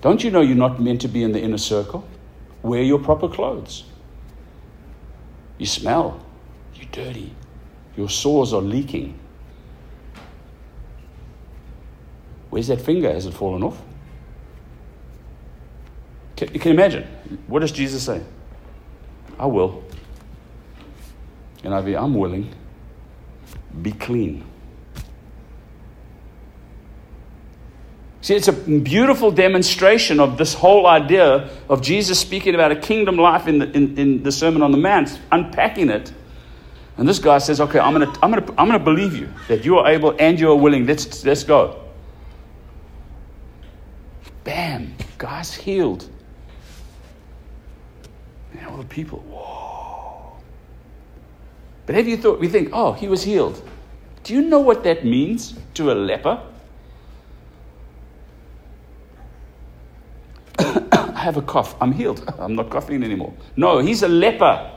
Don't 0.00 0.22
you 0.22 0.30
know 0.30 0.40
you're 0.40 0.56
not 0.56 0.80
meant 0.80 1.00
to 1.02 1.08
be 1.08 1.22
in 1.22 1.32
the 1.32 1.40
inner 1.40 1.58
circle? 1.58 2.06
Wear 2.62 2.82
your 2.82 2.98
proper 2.98 3.28
clothes. 3.28 3.84
You 5.58 5.66
smell. 5.66 6.24
You're 6.74 6.88
dirty. 6.90 7.34
Your 7.96 8.08
sores 8.08 8.52
are 8.52 8.62
leaking. 8.62 9.18
Where's 12.50 12.68
that 12.68 12.80
finger? 12.80 13.12
Has 13.12 13.26
it 13.26 13.34
fallen 13.34 13.62
off? 13.62 13.80
Can, 16.36 16.52
you 16.52 16.60
can 16.60 16.72
imagine. 16.72 17.04
What 17.46 17.60
does 17.60 17.72
Jesus 17.72 18.04
say? 18.04 18.22
I 19.38 19.46
will. 19.46 19.84
And 21.62 21.74
I 21.74 21.80
be, 21.80 21.96
I'm 21.96 22.14
willing. 22.14 22.52
Be 23.82 23.92
clean. 23.92 24.44
See, 28.24 28.34
it's 28.34 28.48
a 28.48 28.54
beautiful 28.54 29.30
demonstration 29.30 30.18
of 30.18 30.38
this 30.38 30.54
whole 30.54 30.86
idea 30.86 31.50
of 31.68 31.82
Jesus 31.82 32.18
speaking 32.18 32.54
about 32.54 32.72
a 32.72 32.76
kingdom 32.76 33.18
life 33.18 33.46
in 33.46 33.58
the, 33.58 33.70
in, 33.72 33.98
in 33.98 34.22
the 34.22 34.32
Sermon 34.32 34.62
on 34.62 34.72
the 34.72 34.78
Mount, 34.78 35.20
unpacking 35.30 35.90
it. 35.90 36.10
And 36.96 37.06
this 37.06 37.18
guy 37.18 37.36
says, 37.36 37.60
Okay, 37.60 37.78
I'm 37.78 37.92
going 37.92 38.10
to 38.10 38.18
I'm 38.24 38.30
gonna, 38.30 38.46
I'm 38.56 38.66
gonna 38.66 38.78
believe 38.78 39.14
you 39.14 39.28
that 39.48 39.66
you 39.66 39.76
are 39.76 39.86
able 39.90 40.16
and 40.18 40.40
you 40.40 40.50
are 40.50 40.56
willing. 40.56 40.86
Let's, 40.86 41.22
let's 41.26 41.44
go. 41.44 41.82
Bam, 44.42 44.94
guy's 45.18 45.52
healed. 45.52 46.08
And 48.52 48.66
all 48.68 48.78
the 48.78 48.84
people, 48.84 49.18
whoa. 49.18 50.32
But 51.84 51.94
have 51.94 52.08
you 52.08 52.16
thought, 52.16 52.40
we 52.40 52.48
think, 52.48 52.70
oh, 52.72 52.92
he 52.92 53.06
was 53.06 53.22
healed. 53.22 53.62
Do 54.22 54.32
you 54.32 54.40
know 54.40 54.60
what 54.60 54.82
that 54.84 55.04
means 55.04 55.58
to 55.74 55.92
a 55.92 55.94
leper? 55.94 56.40
Have 61.24 61.36
a 61.36 61.42
cough. 61.42 61.74
I'm 61.80 61.92
healed. 61.92 62.22
I'm 62.38 62.54
not 62.54 62.70
coughing 62.70 63.02
anymore. 63.02 63.34
No, 63.56 63.78
he's 63.78 64.02
a 64.02 64.08
leper. 64.08 64.70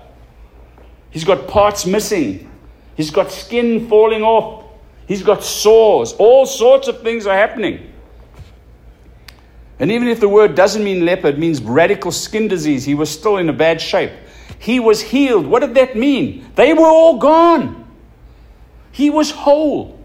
He's 1.12 1.24
got 1.24 1.48
parts 1.48 1.86
missing. 1.86 2.50
He's 2.96 3.12
got 3.12 3.32
skin 3.32 3.88
falling 3.88 4.24
off. 4.24 4.66
He's 5.08 5.24
got 5.24 5.44
sores. 5.44 6.14
All 6.14 6.46
sorts 6.46 6.88
of 6.88 7.02
things 7.02 7.28
are 7.28 7.36
happening. 7.36 7.94
And 9.80 9.92
even 9.92 10.08
if 10.08 10.20
the 10.20 10.28
word 10.28 10.56
doesn't 10.56 10.84
mean 10.84 11.06
leper, 11.06 11.28
it 11.28 11.38
means 11.38 11.62
radical 11.62 12.12
skin 12.12 12.48
disease. 12.48 12.84
He 12.84 12.96
was 12.96 13.10
still 13.10 13.38
in 13.38 13.48
a 13.48 13.54
bad 13.54 13.80
shape. 13.80 14.12
He 14.58 14.80
was 14.80 15.02
healed. 15.02 15.46
What 15.46 15.60
did 15.60 15.76
that 15.76 15.96
mean? 15.96 16.50
They 16.56 16.74
were 16.74 16.88
all 16.88 17.20
gone. 17.20 17.86
He 18.92 19.12
was 19.12 19.30
whole. 19.30 20.04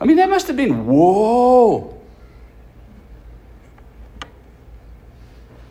I 0.00 0.06
mean, 0.06 0.16
that 0.16 0.28
must 0.28 0.48
have 0.48 0.56
been, 0.56 0.86
whoa. 0.86 1.99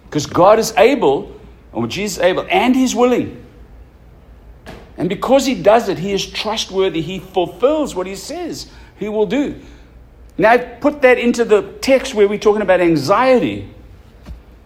Because 0.09 0.25
God 0.25 0.57
is 0.57 0.73
able, 0.75 1.39
and 1.71 1.89
Jesus 1.89 2.17
is 2.17 2.23
able, 2.23 2.47
and 2.49 2.75
He's 2.75 2.95
willing. 2.95 3.45
And 4.97 5.07
because 5.07 5.45
He 5.45 5.61
does 5.61 5.87
it, 5.87 5.99
He 5.99 6.11
is 6.11 6.25
trustworthy. 6.25 7.01
He 7.01 7.19
fulfills 7.19 7.95
what 7.95 8.07
He 8.07 8.15
says 8.15 8.71
He 8.97 9.07
will 9.07 9.27
do. 9.27 9.61
Now, 10.37 10.57
put 10.79 11.01
that 11.01 11.19
into 11.19 11.45
the 11.45 11.61
text 11.81 12.13
where 12.13 12.27
we're 12.27 12.39
talking 12.39 12.61
about 12.61 12.79
anxiety. 12.79 13.69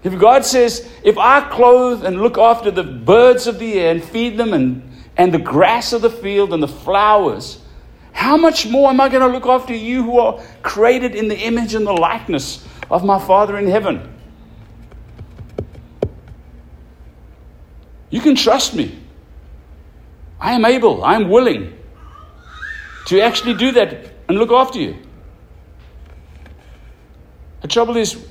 If 0.04 0.20
God 0.20 0.46
says, 0.46 0.88
if 1.04 1.18
I 1.18 1.50
clothe 1.50 2.06
and 2.06 2.22
look 2.22 2.38
after 2.38 2.70
the 2.70 2.84
birds 2.84 3.48
of 3.48 3.58
the 3.58 3.80
air 3.80 3.92
and 3.92 4.04
feed 4.04 4.38
them 4.38 4.54
and, 4.54 4.92
and 5.18 5.34
the 5.34 5.40
grass 5.40 5.92
of 5.92 6.02
the 6.02 6.10
field 6.10 6.54
and 6.54 6.62
the 6.62 6.68
flowers, 6.68 7.60
how 8.12 8.38
much 8.38 8.68
more 8.68 8.90
am 8.90 9.02
I 9.02 9.10
going 9.10 9.22
to 9.22 9.28
look 9.28 9.48
after 9.48 9.74
you 9.74 10.04
who 10.04 10.20
are 10.20 10.40
created 10.62 11.16
in 11.16 11.28
the 11.28 11.38
image 11.38 11.74
and 11.74 11.88
the 11.88 11.94
likeness 11.94 12.66
of 12.92 13.04
my 13.04 13.18
Father 13.18 13.58
in 13.58 13.68
heaven? 13.68 14.13
You 18.14 18.22
can 18.22 18.36
trust 18.36 18.76
me. 18.76 18.96
I 20.40 20.54
am 20.54 20.66
able, 20.66 21.04
I 21.04 21.16
am 21.16 21.30
willing 21.30 21.76
to 23.08 23.20
actually 23.20 23.56
do 23.56 23.72
that 23.72 24.12
and 24.30 24.38
look 24.38 24.52
after 24.52 24.78
you. 24.80 24.98
The 27.62 27.68
trouble 27.68 27.98
is, 27.98 28.24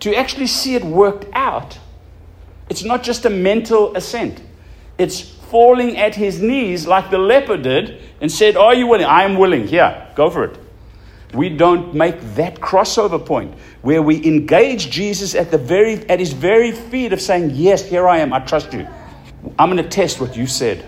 to 0.00 0.14
actually 0.14 0.46
see 0.46 0.74
it 0.74 0.82
worked 0.82 1.26
out, 1.34 1.78
it's 2.70 2.82
not 2.82 3.02
just 3.02 3.26
a 3.26 3.30
mental 3.30 3.94
assent. 3.94 4.40
It's 4.96 5.20
falling 5.20 5.98
at 5.98 6.14
his 6.14 6.40
knees 6.40 6.86
like 6.86 7.10
the 7.10 7.18
leper 7.18 7.58
did 7.58 8.00
and 8.22 8.32
said, 8.32 8.56
Are 8.56 8.74
you 8.74 8.86
willing? 8.86 9.04
I 9.04 9.24
am 9.24 9.36
willing. 9.36 9.68
Here, 9.68 10.08
go 10.14 10.30
for 10.30 10.44
it. 10.44 10.58
We 11.34 11.48
don't 11.48 11.92
make 11.94 12.20
that 12.36 12.60
crossover 12.60 13.24
point 13.24 13.54
where 13.82 14.00
we 14.02 14.24
engage 14.24 14.88
Jesus 14.88 15.34
at, 15.34 15.50
the 15.50 15.58
very, 15.58 16.08
at 16.08 16.20
his 16.20 16.32
very 16.32 16.70
feet 16.70 17.12
of 17.12 17.20
saying, 17.20 17.50
Yes, 17.54 17.84
here 17.84 18.06
I 18.06 18.18
am, 18.18 18.32
I 18.32 18.38
trust 18.38 18.72
you. 18.72 18.86
I'm 19.58 19.68
going 19.68 19.82
to 19.82 19.88
test 19.88 20.20
what 20.20 20.36
you 20.36 20.46
said. 20.46 20.78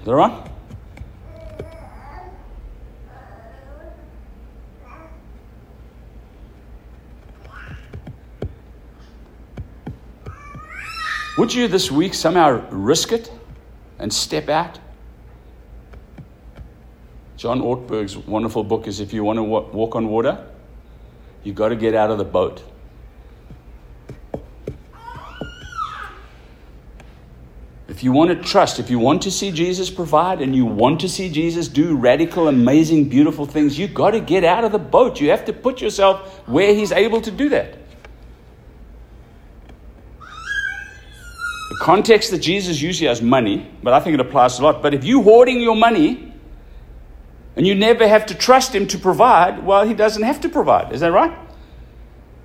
Is 0.00 0.04
that 0.04 0.14
right? 0.14 0.48
Would 11.38 11.54
you 11.54 11.68
this 11.68 11.88
week 11.88 12.14
somehow 12.14 12.68
risk 12.70 13.12
it 13.12 13.30
and 14.00 14.12
step 14.12 14.48
out? 14.48 14.80
John 17.38 17.60
Ortberg's 17.60 18.16
wonderful 18.16 18.64
book 18.64 18.88
is 18.88 18.98
If 18.98 19.12
You 19.12 19.22
Want 19.22 19.36
to 19.36 19.44
Walk 19.44 19.94
on 19.94 20.08
Water, 20.08 20.44
you've 21.44 21.54
got 21.54 21.68
to 21.68 21.76
get 21.76 21.94
out 21.94 22.10
of 22.10 22.18
the 22.18 22.24
boat. 22.24 22.64
If 27.86 28.02
you 28.02 28.10
want 28.10 28.30
to 28.30 28.36
trust, 28.36 28.80
if 28.80 28.90
you 28.90 28.98
want 28.98 29.22
to 29.22 29.30
see 29.30 29.52
Jesus 29.52 29.88
provide 29.88 30.40
and 30.40 30.54
you 30.54 30.66
want 30.66 31.00
to 31.00 31.08
see 31.08 31.30
Jesus 31.30 31.68
do 31.68 31.96
radical, 31.96 32.48
amazing, 32.48 33.08
beautiful 33.08 33.46
things, 33.46 33.78
you've 33.78 33.94
got 33.94 34.10
to 34.10 34.20
get 34.20 34.42
out 34.42 34.64
of 34.64 34.72
the 34.72 34.78
boat. 34.80 35.20
You 35.20 35.30
have 35.30 35.44
to 35.44 35.52
put 35.52 35.80
yourself 35.80 36.40
where 36.48 36.74
He's 36.74 36.90
able 36.90 37.20
to 37.20 37.30
do 37.30 37.48
that. 37.50 37.78
The 40.18 41.78
context 41.80 42.32
that 42.32 42.38
Jesus 42.38 42.82
usually 42.82 43.06
has 43.06 43.22
money, 43.22 43.70
but 43.80 43.94
I 43.94 44.00
think 44.00 44.14
it 44.14 44.20
applies 44.20 44.58
a 44.58 44.64
lot. 44.64 44.82
But 44.82 44.92
if 44.92 45.04
you're 45.04 45.22
hoarding 45.22 45.60
your 45.60 45.76
money, 45.76 46.27
and 47.58 47.66
you 47.66 47.74
never 47.74 48.06
have 48.06 48.26
to 48.26 48.34
trust 48.36 48.72
Him 48.72 48.86
to 48.86 48.98
provide, 48.98 49.66
well, 49.66 49.84
He 49.84 49.92
doesn't 49.92 50.22
have 50.22 50.40
to 50.42 50.48
provide. 50.48 50.92
Is 50.92 51.00
that 51.00 51.10
right? 51.10 51.36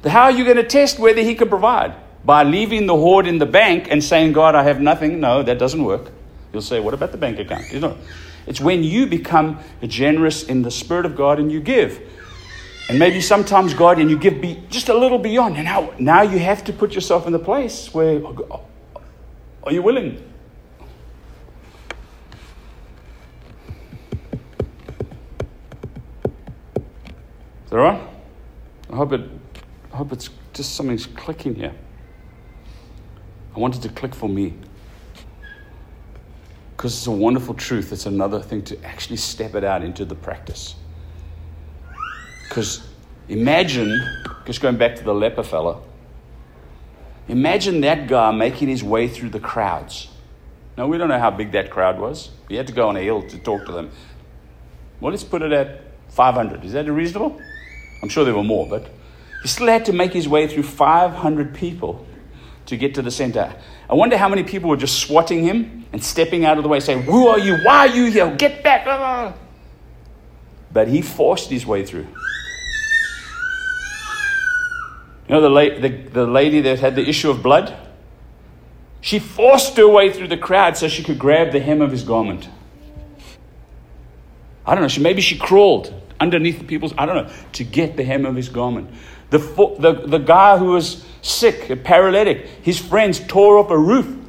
How 0.03 0.24
are 0.24 0.32
you 0.32 0.43
going 0.43 0.58
to 0.58 0.63
test 0.63 0.98
whether 0.98 1.22
He 1.22 1.36
can 1.36 1.50
provide? 1.50 1.93
By 2.25 2.41
leaving 2.41 2.88
the 2.88 2.96
hoard 2.96 3.27
in 3.27 3.38
the 3.38 3.46
bank 3.46 3.88
and 3.91 4.03
saying, 4.03 4.34
God, 4.34 4.55
I 4.55 4.63
have 4.63 4.82
nothing? 4.82 5.20
No, 5.20 5.43
that 5.43 5.60
doesn't 5.60 5.84
work. 5.84 6.10
You'll 6.51 6.63
say, 6.63 6.79
What 6.79 6.96
about 6.96 7.12
the 7.12 7.20
bank 7.20 7.38
account? 7.38 7.65
It's 8.48 8.60
when 8.60 8.84
you 8.84 9.05
become 9.05 9.60
generous 9.84 10.43
in 10.43 10.63
the 10.63 10.72
Spirit 10.72 11.05
of 11.05 11.15
God 11.15 11.38
and 11.38 11.51
you 11.51 11.62
give. 11.62 12.01
And 12.89 12.98
maybe 12.98 13.22
sometimes 13.22 13.75
God 13.75 14.00
and 14.00 14.10
you 14.10 14.17
give 14.17 14.41
be 14.41 14.63
just 14.70 14.89
a 14.89 14.98
little 14.98 15.20
beyond. 15.20 15.58
And 15.58 15.65
now, 15.65 15.93
now 16.00 16.24
you 16.24 16.39
have 16.39 16.63
to 16.63 16.74
put 16.74 16.96
yourself 16.96 17.27
in 17.27 17.34
the 17.34 17.39
place 17.39 17.93
where 17.93 18.20
oh, 18.25 18.65
are 19.63 19.72
you 19.72 19.84
willing? 19.84 20.33
Right? 27.80 28.01
I 28.92 28.96
hope, 28.96 29.13
it, 29.13 29.22
I 29.92 29.98
hope 29.98 30.12
it's 30.13 30.30
just 30.53 30.75
something's 30.75 31.06
clicking 31.06 31.56
here. 31.56 31.74
I 33.56 33.60
wanted 33.60 33.82
to 33.84 33.89
click 33.89 34.13
for 34.13 34.27
me. 34.27 34.53
Because 36.75 36.98
it's 36.98 37.08
a 37.08 37.12
wonderful 37.12 37.53
truth. 37.53 37.92
It's 37.92 38.06
another 38.06 38.42
thing 38.42 38.63
to 38.63 38.84
actually 38.84 39.18
step 39.18 39.56
it 39.56 39.63
out 39.63 39.84
into 39.84 40.06
the 40.06 40.15
practice. 40.15 40.75
Because 42.44 42.86
imagine, 43.30 44.00
just 44.46 44.62
going 44.62 44.77
back 44.77 44.96
to 44.98 45.03
the 45.03 45.13
leper 45.13 45.44
fella, 45.44 45.82
imagine 47.27 47.82
that 47.82 48.08
guy 48.08 48.32
making 48.32 48.68
his 48.68 48.84
way 48.84 49.08
through 49.08 49.30
the 49.30 49.39
crowds. 49.39 50.10
Now, 50.77 50.88
we 50.88 50.98
don't 50.98 51.08
know 51.08 51.20
how 51.20 51.32
big 51.32 51.51
that 51.51 51.70
crowd 51.70 52.00
was. 52.00 52.32
He 52.50 52.56
had 52.56 52.68
to 52.68 52.74
go 52.74 52.89
on 52.89 52.98
a 52.98 53.01
hill 53.01 53.22
to 53.30 53.38
talk 53.38 53.65
to 53.68 53.72
them. 53.72 53.92
Well, 55.00 55.12
let's 55.12 55.24
put 55.24 55.42
it 55.42 55.51
at 55.51 55.82
500. 56.10 56.65
Is 56.65 56.74
that 56.74 56.92
reasonable? 56.92 57.39
I'm 58.03 58.10
sure 58.10 58.25
there 58.25 58.36
were 58.36 58.43
more, 58.43 58.67
but 58.67 58.89
he 59.41 59.48
still 59.48 59.67
had 59.67 59.86
to 59.86 59.93
make 59.93 60.12
his 60.12 60.27
way 60.27 60.45
through 60.45 60.63
500 60.63 61.55
people 61.55 62.05
to 62.65 62.75
get 62.75 62.95
to 62.95 63.01
the 63.01 63.10
center. 63.10 63.55
I 63.89 63.93
wonder 63.93 64.17
how 64.17 64.27
many 64.27 64.43
people 64.43 64.69
were 64.69 64.75
just 64.75 65.00
swatting 65.00 65.41
him 65.41 65.86
and 65.93 66.03
stepping 66.03 66.43
out 66.43 66.57
of 66.57 66.63
the 66.63 66.69
way, 66.69 66.81
saying, 66.81 67.03
Who 67.03 67.29
are 67.29 67.39
you? 67.39 67.55
Why 67.63 67.87
are 67.87 67.87
you 67.87 68.11
here? 68.11 68.35
Get 68.35 68.61
back. 68.61 69.33
But 70.74 70.89
he 70.89 71.01
forced 71.01 71.50
his 71.50 71.66
way 71.66 71.85
through. 71.85 72.07
You 75.29 75.35
know 75.35 75.39
the, 75.39 75.50
la- 75.50 75.79
the, 75.79 75.87
the 76.11 76.27
lady 76.27 76.59
that 76.59 76.81
had 76.81 76.98
the 76.98 77.07
issue 77.07 77.29
of 77.29 77.42
blood? 77.42 77.74
She 79.00 79.18
forced 79.18 79.77
her 79.77 79.87
way 79.87 80.11
through 80.11 80.27
the 80.27 80.37
crowd 80.37 80.75
so 80.75 80.89
she 80.89 81.03
could 81.03 81.20
grab 81.20 81.53
the 81.53 81.61
hem 81.61 81.81
of 81.81 81.92
his 81.92 82.03
garment. 82.03 82.50
I 84.66 84.75
don't 84.75 84.81
know, 84.81 84.89
she, 84.89 85.00
maybe 85.00 85.22
she 85.22 85.37
crawled 85.37 86.02
underneath 86.24 86.57
the 86.57 86.66
people's, 86.66 86.94
I 86.98 87.05
don't 87.05 87.27
know, 87.27 87.33
to 87.53 87.64
get 87.64 87.98
the 87.98 88.03
hem 88.03 88.25
of 88.25 88.36
his 88.36 88.50
garment. 88.50 88.90
The, 89.29 89.40
the, 89.79 90.07
the 90.07 90.18
guy 90.18 90.57
who 90.57 90.68
was 90.68 91.05
sick, 91.22 91.70
a 91.70 91.75
paralytic, 91.75 92.48
his 92.62 92.79
friends 92.79 93.20
tore 93.20 93.59
up 93.59 93.70
a 93.70 93.77
roof. 93.77 94.20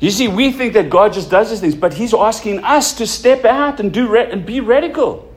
You 0.00 0.10
see, 0.10 0.28
we 0.28 0.52
think 0.52 0.74
that 0.74 0.90
God 0.90 1.12
just 1.12 1.30
does 1.30 1.50
these 1.50 1.60
things, 1.60 1.74
but 1.74 1.92
He's 1.92 2.14
asking 2.14 2.62
us 2.64 2.94
to 2.98 3.06
step 3.06 3.44
out 3.44 3.80
and, 3.80 3.92
do 3.92 4.16
and 4.16 4.46
be 4.46 4.60
radical 4.60 5.28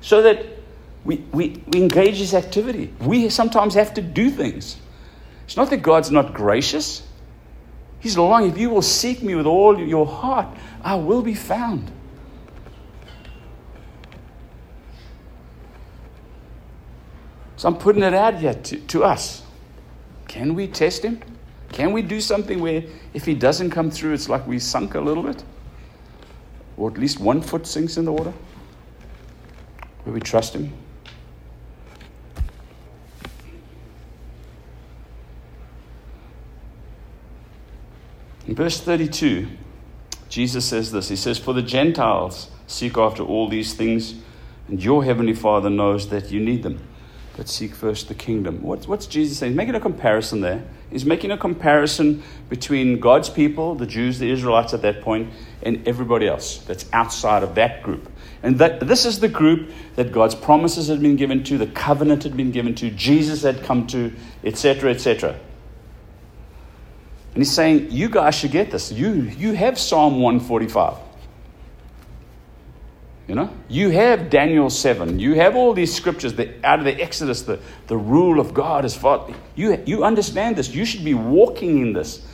so 0.00 0.22
that 0.22 0.44
we, 1.04 1.16
we, 1.32 1.62
we 1.68 1.80
engage 1.80 2.16
His 2.16 2.34
activity. 2.34 2.92
We 3.00 3.30
sometimes 3.30 3.74
have 3.74 3.94
to 3.94 4.02
do 4.02 4.30
things. 4.30 4.76
It's 5.44 5.56
not 5.56 5.70
that 5.70 5.78
God's 5.78 6.10
not 6.10 6.34
gracious. 6.34 7.06
He's 8.00 8.18
long. 8.18 8.48
If 8.48 8.58
you 8.58 8.70
will 8.70 8.82
seek 8.82 9.22
me 9.22 9.36
with 9.36 9.46
all 9.46 9.78
your 9.78 10.06
heart, 10.06 10.48
I 10.82 10.96
will 10.96 11.22
be 11.22 11.34
found. 11.34 11.90
So 17.58 17.66
I'm 17.66 17.76
putting 17.76 18.04
it 18.04 18.14
out 18.14 18.36
here 18.36 18.54
to, 18.54 18.76
to 18.76 19.02
us. 19.02 19.42
Can 20.28 20.54
we 20.54 20.68
test 20.68 21.04
him? 21.04 21.20
Can 21.72 21.92
we 21.92 22.02
do 22.02 22.20
something 22.20 22.60
where 22.60 22.84
if 23.14 23.26
he 23.26 23.34
doesn't 23.34 23.70
come 23.70 23.90
through, 23.90 24.12
it's 24.12 24.28
like 24.28 24.46
we 24.46 24.60
sunk 24.60 24.94
a 24.94 25.00
little 25.00 25.24
bit? 25.24 25.42
Or 26.76 26.88
at 26.88 26.96
least 26.96 27.18
one 27.18 27.42
foot 27.42 27.66
sinks 27.66 27.96
in 27.96 28.04
the 28.04 28.12
water? 28.12 28.32
Where 30.04 30.14
we 30.14 30.20
trust 30.20 30.54
him? 30.54 30.72
In 38.46 38.54
verse 38.54 38.80
32, 38.80 39.48
Jesus 40.28 40.64
says 40.64 40.92
this 40.92 41.08
He 41.08 41.16
says, 41.16 41.38
For 41.38 41.52
the 41.52 41.62
Gentiles 41.62 42.50
seek 42.68 42.96
after 42.96 43.24
all 43.24 43.48
these 43.48 43.74
things, 43.74 44.14
and 44.68 44.82
your 44.82 45.02
heavenly 45.02 45.34
Father 45.34 45.68
knows 45.68 46.08
that 46.10 46.30
you 46.30 46.38
need 46.38 46.62
them 46.62 46.87
but 47.38 47.48
seek 47.48 47.72
first 47.72 48.08
the 48.08 48.14
kingdom. 48.14 48.60
What's, 48.62 48.88
what's 48.88 49.06
Jesus 49.06 49.38
saying? 49.38 49.52
He's 49.52 49.56
making 49.56 49.76
a 49.76 49.80
comparison 49.80 50.40
there. 50.40 50.64
He's 50.90 51.04
making 51.04 51.30
a 51.30 51.38
comparison 51.38 52.24
between 52.48 52.98
God's 52.98 53.30
people, 53.30 53.76
the 53.76 53.86
Jews, 53.86 54.18
the 54.18 54.28
Israelites 54.28 54.74
at 54.74 54.82
that 54.82 55.02
point, 55.02 55.30
and 55.62 55.86
everybody 55.86 56.26
else 56.26 56.58
that's 56.58 56.86
outside 56.92 57.44
of 57.44 57.54
that 57.54 57.84
group. 57.84 58.10
And 58.42 58.58
that, 58.58 58.80
this 58.80 59.06
is 59.06 59.20
the 59.20 59.28
group 59.28 59.70
that 59.94 60.10
God's 60.10 60.34
promises 60.34 60.88
had 60.88 61.00
been 61.00 61.14
given 61.14 61.44
to, 61.44 61.58
the 61.58 61.68
covenant 61.68 62.24
had 62.24 62.36
been 62.36 62.50
given 62.50 62.74
to, 62.74 62.90
Jesus 62.90 63.44
had 63.44 63.62
come 63.62 63.86
to, 63.86 64.12
etc., 64.42 64.90
etc. 64.90 65.30
And 65.30 65.38
he's 67.36 67.52
saying, 67.52 67.92
You 67.92 68.08
guys 68.08 68.34
should 68.34 68.50
get 68.50 68.72
this. 68.72 68.90
You, 68.90 69.12
you 69.12 69.52
have 69.52 69.78
Psalm 69.78 70.20
145. 70.20 71.07
You 73.28 73.34
know, 73.34 73.50
you 73.68 73.90
have 73.90 74.30
Daniel 74.30 74.70
7. 74.70 75.18
You 75.18 75.34
have 75.34 75.54
all 75.54 75.74
these 75.74 75.94
scriptures 75.94 76.32
that 76.34 76.64
out 76.64 76.78
of 76.78 76.86
the 76.86 76.94
Exodus, 77.00 77.42
the, 77.42 77.60
the 77.86 77.96
rule 77.96 78.40
of 78.40 78.54
God 78.54 78.86
is 78.86 78.96
fought. 78.96 79.30
You, 79.54 79.82
you 79.84 80.02
understand 80.02 80.56
this. 80.56 80.70
You 80.70 80.86
should 80.86 81.04
be 81.04 81.12
walking 81.12 81.82
in 81.82 81.92
this. 81.92 82.26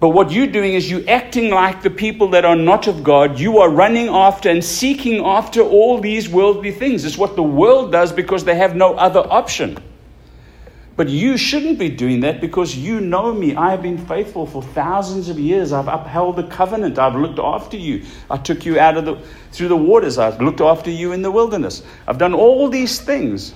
But 0.00 0.08
what 0.08 0.32
you're 0.32 0.48
doing 0.48 0.74
is 0.74 0.90
you 0.90 1.06
acting 1.06 1.50
like 1.50 1.82
the 1.82 1.90
people 1.90 2.28
that 2.30 2.44
are 2.44 2.56
not 2.56 2.88
of 2.88 3.04
God. 3.04 3.38
You 3.38 3.58
are 3.58 3.70
running 3.70 4.08
after 4.08 4.50
and 4.50 4.62
seeking 4.62 5.24
after 5.24 5.60
all 5.60 6.00
these 6.00 6.28
worldly 6.28 6.72
things. 6.72 7.04
It's 7.04 7.16
what 7.16 7.36
the 7.36 7.44
world 7.44 7.92
does 7.92 8.12
because 8.12 8.44
they 8.44 8.56
have 8.56 8.74
no 8.74 8.94
other 8.96 9.20
option. 9.20 9.78
But 10.96 11.10
you 11.10 11.36
shouldn't 11.36 11.78
be 11.78 11.90
doing 11.90 12.20
that 12.20 12.40
because 12.40 12.74
you 12.74 13.00
know 13.00 13.32
me. 13.34 13.54
I 13.54 13.70
have 13.70 13.82
been 13.82 13.98
faithful 13.98 14.46
for 14.46 14.62
thousands 14.62 15.28
of 15.28 15.38
years. 15.38 15.72
I've 15.72 15.88
upheld 15.88 16.36
the 16.36 16.44
covenant. 16.44 16.98
I've 16.98 17.14
looked 17.14 17.38
after 17.38 17.76
you. 17.76 18.02
I 18.30 18.38
took 18.38 18.64
you 18.64 18.80
out 18.80 18.96
of 18.96 19.04
the 19.04 19.20
through 19.52 19.68
the 19.68 19.76
waters. 19.76 20.16
I've 20.16 20.40
looked 20.40 20.62
after 20.62 20.90
you 20.90 21.12
in 21.12 21.20
the 21.20 21.30
wilderness. 21.30 21.82
I've 22.08 22.16
done 22.16 22.32
all 22.32 22.68
these 22.68 22.98
things. 22.98 23.54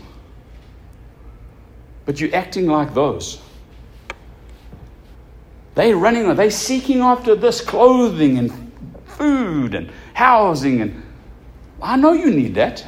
But 2.05 2.21
you're 2.21 2.35
acting 2.35 2.67
like 2.67 2.93
those. 2.93 3.41
They're 5.77 5.97
running, 5.97 6.35
they're 6.35 6.51
seeking 6.51 7.01
after 7.01 7.35
this 7.35 7.61
clothing 7.61 8.37
and 8.37 8.73
food 9.07 9.75
and 9.75 9.91
housing 10.13 10.83
and 10.83 11.03
I 11.83 11.97
know 11.97 12.13
you 12.13 12.31
need 12.31 12.55
that, 12.57 12.87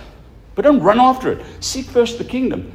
but 0.55 0.63
don't 0.63 0.81
run 0.81 1.01
after 1.01 1.33
it. 1.33 1.47
Seek 1.61 1.87
first 1.87 2.19
the 2.19 2.25
kingdom. 2.25 2.73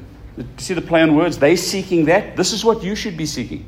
See 0.57 0.73
the 0.73 0.81
play 0.81 1.01
on 1.01 1.15
words? 1.15 1.39
They 1.39 1.55
seeking 1.55 2.05
that. 2.05 2.35
This 2.37 2.53
is 2.53 2.63
what 2.63 2.83
you 2.83 2.95
should 2.95 3.17
be 3.17 3.25
seeking. 3.25 3.65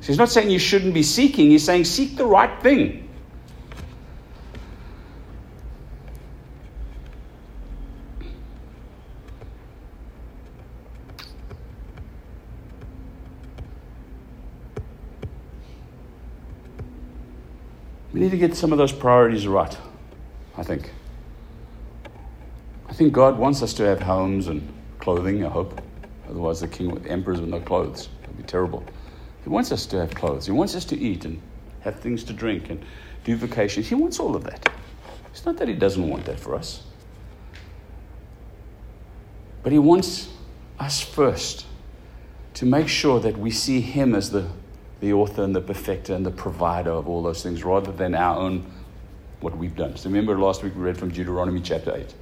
So 0.00 0.08
he's 0.08 0.18
not 0.18 0.28
saying 0.30 0.50
you 0.50 0.58
shouldn't 0.58 0.94
be 0.94 1.02
seeking, 1.02 1.50
he's 1.50 1.64
saying 1.64 1.84
seek 1.84 2.16
the 2.16 2.24
right 2.24 2.60
thing. 2.62 3.06
We 18.12 18.18
need 18.20 18.30
to 18.30 18.38
get 18.38 18.56
some 18.56 18.72
of 18.72 18.78
those 18.78 18.92
priorities 18.92 19.46
right, 19.46 19.76
I 20.56 20.62
think. 20.62 20.90
I 22.88 22.92
think 22.92 23.12
God 23.12 23.38
wants 23.38 23.62
us 23.62 23.72
to 23.74 23.84
have 23.84 24.02
homes 24.02 24.48
and 24.48 24.66
clothing, 24.98 25.44
I 25.44 25.48
hope. 25.48 25.80
Otherwise, 26.30 26.60
the 26.60 26.68
king 26.68 26.90
with 26.90 27.06
emperors 27.06 27.40
with 27.40 27.50
no 27.50 27.60
clothes. 27.60 28.08
That'd 28.20 28.36
be 28.36 28.44
terrible. 28.44 28.84
He 29.42 29.48
wants 29.48 29.72
us 29.72 29.84
to 29.86 29.98
have 29.98 30.14
clothes. 30.14 30.46
He 30.46 30.52
wants 30.52 30.76
us 30.76 30.84
to 30.86 30.98
eat 30.98 31.24
and 31.24 31.40
have 31.80 31.98
things 31.98 32.22
to 32.24 32.32
drink 32.32 32.70
and 32.70 32.84
do 33.24 33.34
vacations. 33.36 33.88
He 33.88 33.96
wants 33.96 34.20
all 34.20 34.36
of 34.36 34.44
that. 34.44 34.68
It's 35.32 35.44
not 35.44 35.56
that 35.56 35.66
He 35.66 35.74
doesn't 35.74 36.08
want 36.08 36.24
that 36.26 36.38
for 36.38 36.54
us. 36.54 36.84
But 39.62 39.72
He 39.72 39.78
wants 39.78 40.28
us 40.78 41.00
first 41.00 41.66
to 42.54 42.66
make 42.66 42.88
sure 42.88 43.18
that 43.20 43.36
we 43.36 43.50
see 43.50 43.80
Him 43.80 44.14
as 44.14 44.30
the, 44.30 44.48
the 45.00 45.12
author 45.12 45.42
and 45.42 45.54
the 45.54 45.60
perfecter 45.60 46.14
and 46.14 46.24
the 46.24 46.30
provider 46.30 46.90
of 46.90 47.08
all 47.08 47.22
those 47.22 47.42
things 47.42 47.64
rather 47.64 47.90
than 47.90 48.14
our 48.14 48.36
own, 48.36 48.70
what 49.40 49.56
we've 49.56 49.74
done. 49.74 49.96
So 49.96 50.08
remember 50.08 50.38
last 50.38 50.62
week 50.62 50.76
we 50.76 50.82
read 50.82 50.96
from 50.96 51.10
Deuteronomy 51.10 51.60
chapter 51.60 51.94
8. 51.94 52.14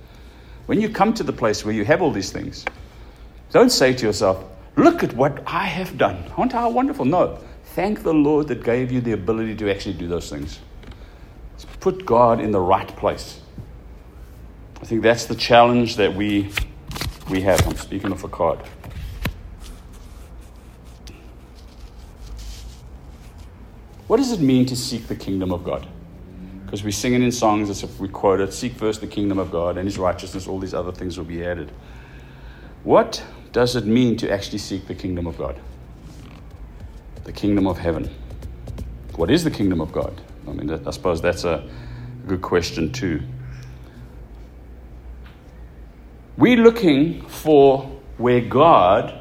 When 0.66 0.80
you 0.80 0.88
come 0.88 1.12
to 1.14 1.22
the 1.22 1.32
place 1.32 1.64
where 1.64 1.74
you 1.74 1.84
have 1.84 2.02
all 2.02 2.10
these 2.10 2.30
things, 2.32 2.64
don't 3.50 3.70
say 3.70 3.94
to 3.94 4.06
yourself, 4.06 4.44
Look 4.76 5.02
at 5.02 5.12
what 5.14 5.42
I 5.44 5.64
have 5.64 5.98
done. 5.98 6.24
Aren't 6.36 6.54
I 6.54 6.66
wonderful? 6.68 7.04
No. 7.04 7.40
Thank 7.64 8.04
the 8.04 8.14
Lord 8.14 8.46
that 8.48 8.62
gave 8.62 8.92
you 8.92 9.00
the 9.00 9.12
ability 9.12 9.56
to 9.56 9.70
actually 9.70 9.94
do 9.94 10.06
those 10.06 10.30
things. 10.30 10.60
Put 11.80 12.06
God 12.06 12.40
in 12.40 12.52
the 12.52 12.60
right 12.60 12.88
place. 12.96 13.40
I 14.80 14.84
think 14.84 15.02
that's 15.02 15.26
the 15.26 15.34
challenge 15.34 15.96
that 15.96 16.14
we, 16.14 16.52
we 17.28 17.40
have. 17.42 17.66
I'm 17.66 17.76
speaking 17.76 18.12
of 18.12 18.22
a 18.22 18.28
card. 18.28 18.60
What 24.06 24.18
does 24.18 24.32
it 24.32 24.40
mean 24.40 24.64
to 24.66 24.76
seek 24.76 25.08
the 25.08 25.16
kingdom 25.16 25.52
of 25.52 25.64
God? 25.64 25.86
Because 26.64 26.84
we 26.84 26.92
sing 26.92 27.14
it 27.14 27.22
in 27.22 27.32
songs 27.32 27.68
as 27.68 27.82
if 27.82 27.98
we 27.98 28.08
quote 28.08 28.40
it 28.40 28.52
Seek 28.52 28.74
first 28.74 29.00
the 29.00 29.06
kingdom 29.06 29.38
of 29.38 29.50
God 29.50 29.76
and 29.76 29.86
his 29.86 29.98
righteousness, 29.98 30.46
all 30.46 30.58
these 30.58 30.74
other 30.74 30.92
things 30.92 31.18
will 31.18 31.24
be 31.24 31.44
added. 31.44 31.72
What 32.84 33.22
does 33.52 33.76
it 33.76 33.86
mean 33.86 34.16
to 34.18 34.30
actually 34.30 34.58
seek 34.58 34.86
the 34.86 34.94
kingdom 34.94 35.26
of 35.26 35.38
God? 35.38 35.58
The 37.24 37.32
kingdom 37.32 37.66
of 37.66 37.78
heaven. 37.78 38.10
What 39.16 39.30
is 39.30 39.44
the 39.44 39.50
kingdom 39.50 39.80
of 39.80 39.92
God? 39.92 40.20
I 40.46 40.52
mean, 40.52 40.70
I 40.70 40.90
suppose 40.90 41.20
that's 41.20 41.44
a 41.44 41.68
good 42.26 42.42
question, 42.42 42.92
too. 42.92 43.22
We're 46.36 46.62
looking 46.62 47.22
for 47.22 47.82
where 48.16 48.40
God 48.40 49.20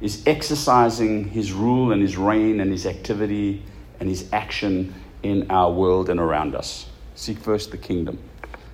is 0.00 0.22
exercising 0.26 1.28
his 1.28 1.52
rule 1.52 1.92
and 1.92 2.02
his 2.02 2.16
reign 2.16 2.60
and 2.60 2.70
his 2.70 2.86
activity 2.86 3.62
and 3.98 4.08
his 4.08 4.28
action 4.32 4.94
in 5.22 5.50
our 5.50 5.72
world 5.72 6.08
and 6.08 6.20
around 6.20 6.54
us. 6.54 6.86
Seek 7.14 7.38
first 7.38 7.70
the 7.70 7.78
kingdom. 7.78 8.18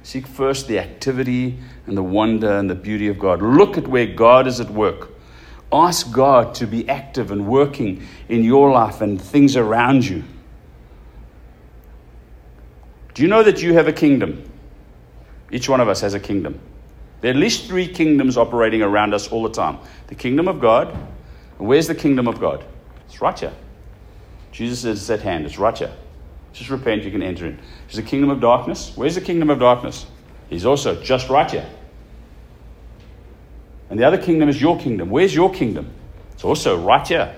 Seek 0.04 0.26
first 0.26 0.68
the 0.68 0.78
activity 0.78 1.58
and 1.86 1.96
the 1.96 2.02
wonder 2.02 2.58
and 2.58 2.68
the 2.68 2.74
beauty 2.74 3.08
of 3.08 3.18
God. 3.18 3.40
Look 3.40 3.78
at 3.78 3.88
where 3.88 4.06
God 4.06 4.46
is 4.46 4.60
at 4.60 4.68
work. 4.68 5.10
Ask 5.72 6.12
God 6.12 6.54
to 6.56 6.66
be 6.66 6.86
active 6.90 7.30
and 7.30 7.48
working 7.48 8.06
in 8.28 8.44
your 8.44 8.70
life 8.70 9.00
and 9.00 9.20
things 9.20 9.56
around 9.56 10.06
you. 10.06 10.22
Do 13.14 13.22
you 13.22 13.28
know 13.28 13.42
that 13.42 13.62
you 13.62 13.72
have 13.74 13.88
a 13.88 13.92
kingdom? 13.92 14.48
Each 15.50 15.70
one 15.70 15.80
of 15.80 15.88
us 15.88 16.02
has 16.02 16.12
a 16.12 16.20
kingdom. 16.20 16.60
There 17.22 17.30
are 17.30 17.34
at 17.34 17.40
least 17.40 17.66
three 17.66 17.88
kingdoms 17.88 18.36
operating 18.36 18.82
around 18.82 19.14
us 19.14 19.28
all 19.28 19.42
the 19.42 19.50
time 19.50 19.78
the 20.08 20.14
kingdom 20.14 20.48
of 20.48 20.60
God. 20.60 20.94
Where's 21.56 21.86
the 21.86 21.94
kingdom 21.94 22.28
of 22.28 22.38
God? 22.38 22.62
It's 23.06 23.22
right 23.22 23.38
here. 23.38 23.54
Jesus 24.52 24.84
it's 24.84 25.08
at 25.08 25.22
hand, 25.22 25.46
it's 25.46 25.58
right 25.58 25.76
here. 25.76 25.94
Just 26.54 26.70
repent, 26.70 27.02
you 27.02 27.10
can 27.10 27.22
enter 27.22 27.46
in. 27.46 27.58
There's 27.86 27.96
the 27.96 28.02
kingdom 28.02 28.30
of 28.30 28.40
darkness. 28.40 28.92
Where's 28.94 29.16
the 29.16 29.20
kingdom 29.20 29.50
of 29.50 29.58
darkness? 29.58 30.06
He's 30.48 30.64
also 30.64 31.02
just 31.02 31.28
right 31.28 31.50
here. 31.50 31.68
And 33.90 33.98
the 33.98 34.04
other 34.04 34.18
kingdom 34.18 34.48
is 34.48 34.60
your 34.60 34.78
kingdom. 34.78 35.10
Where's 35.10 35.34
your 35.34 35.52
kingdom? 35.52 35.90
It's 36.32 36.44
also 36.44 36.80
right 36.80 37.06
here. 37.06 37.34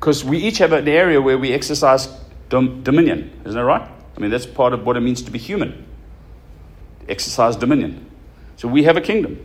Because 0.00 0.24
we 0.24 0.38
each 0.38 0.58
have 0.58 0.72
an 0.72 0.88
area 0.88 1.20
where 1.20 1.36
we 1.36 1.52
exercise 1.52 2.08
dom- 2.48 2.82
dominion. 2.82 3.30
Isn't 3.44 3.54
that 3.54 3.64
right? 3.64 3.88
I 4.16 4.20
mean, 4.20 4.30
that's 4.30 4.46
part 4.46 4.72
of 4.72 4.86
what 4.86 4.96
it 4.96 5.00
means 5.00 5.22
to 5.22 5.30
be 5.30 5.38
human. 5.38 5.84
Exercise 7.08 7.54
dominion. 7.54 8.10
So 8.56 8.66
we 8.66 8.84
have 8.84 8.96
a 8.96 9.00
kingdom 9.00 9.44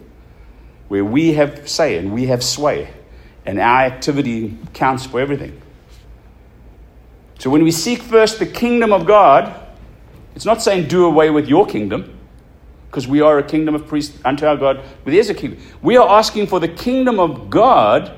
where 0.88 1.04
we 1.04 1.34
have 1.34 1.67
say 1.70 1.98
and 1.98 2.13
we 2.13 2.28
have 2.28 2.44
sway, 2.44 2.94
and 3.46 3.60
our 3.60 3.82
activity 3.82 4.58
counts 4.74 5.06
for 5.06 5.20
everything. 5.20 5.62
So 7.42 7.50
when 7.50 7.64
we 7.64 7.72
seek 7.72 8.04
first 8.04 8.38
the 8.38 8.46
kingdom 8.46 8.94
of 8.94 9.08
God, 9.08 9.60
it's 10.36 10.46
not 10.46 10.62
saying 10.62 10.88
do 10.88 11.06
away 11.06 11.32
with 11.32 11.48
your 11.48 11.66
kingdom, 11.66 12.20
because 12.86 13.08
we 13.08 13.20
are 13.20 13.40
a 13.40 13.44
kingdom 13.44 13.74
of 13.74 13.88
priests 13.88 14.16
unto 14.24 14.46
our 14.46 14.56
God, 14.56 14.84
but 15.04 15.10
there's 15.10 15.32
a 15.32 15.34
kingdom. 15.34 15.60
We 15.82 15.98
are 15.98 16.08
asking 16.08 16.46
for 16.46 16.60
the 16.60 16.68
kingdom 16.68 17.20
of 17.20 17.50
God 17.50 18.16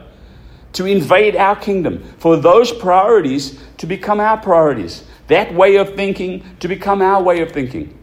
to 0.73 0.85
invade 0.85 1.37
our 1.37 1.55
kingdom, 1.55 2.03
for 2.17 2.35
those 2.35 2.73
priorities 2.73 3.63
to 3.77 3.87
become 3.87 4.19
our 4.19 4.35
priorities, 4.35 5.05
that 5.27 5.53
way 5.53 5.77
of 5.77 5.95
thinking 5.95 6.43
to 6.59 6.67
become 6.67 7.01
our 7.01 7.23
way 7.23 7.41
of 7.41 7.49
thinking. 7.53 7.97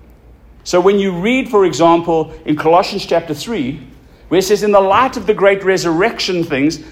So 0.65 0.81
when 0.81 0.99
you 0.99 1.13
read, 1.13 1.51
for 1.51 1.67
example, 1.67 2.33
in 2.47 2.57
Colossians 2.57 3.05
chapter 3.05 3.35
3, 3.35 3.79
where 4.29 4.39
it 4.39 4.45
says, 4.45 4.63
In 4.63 4.73
the 4.73 4.81
light 4.81 5.19
of 5.19 5.27
the 5.27 5.35
great 5.35 5.65
resurrection 5.65 6.45
things, 6.45 6.83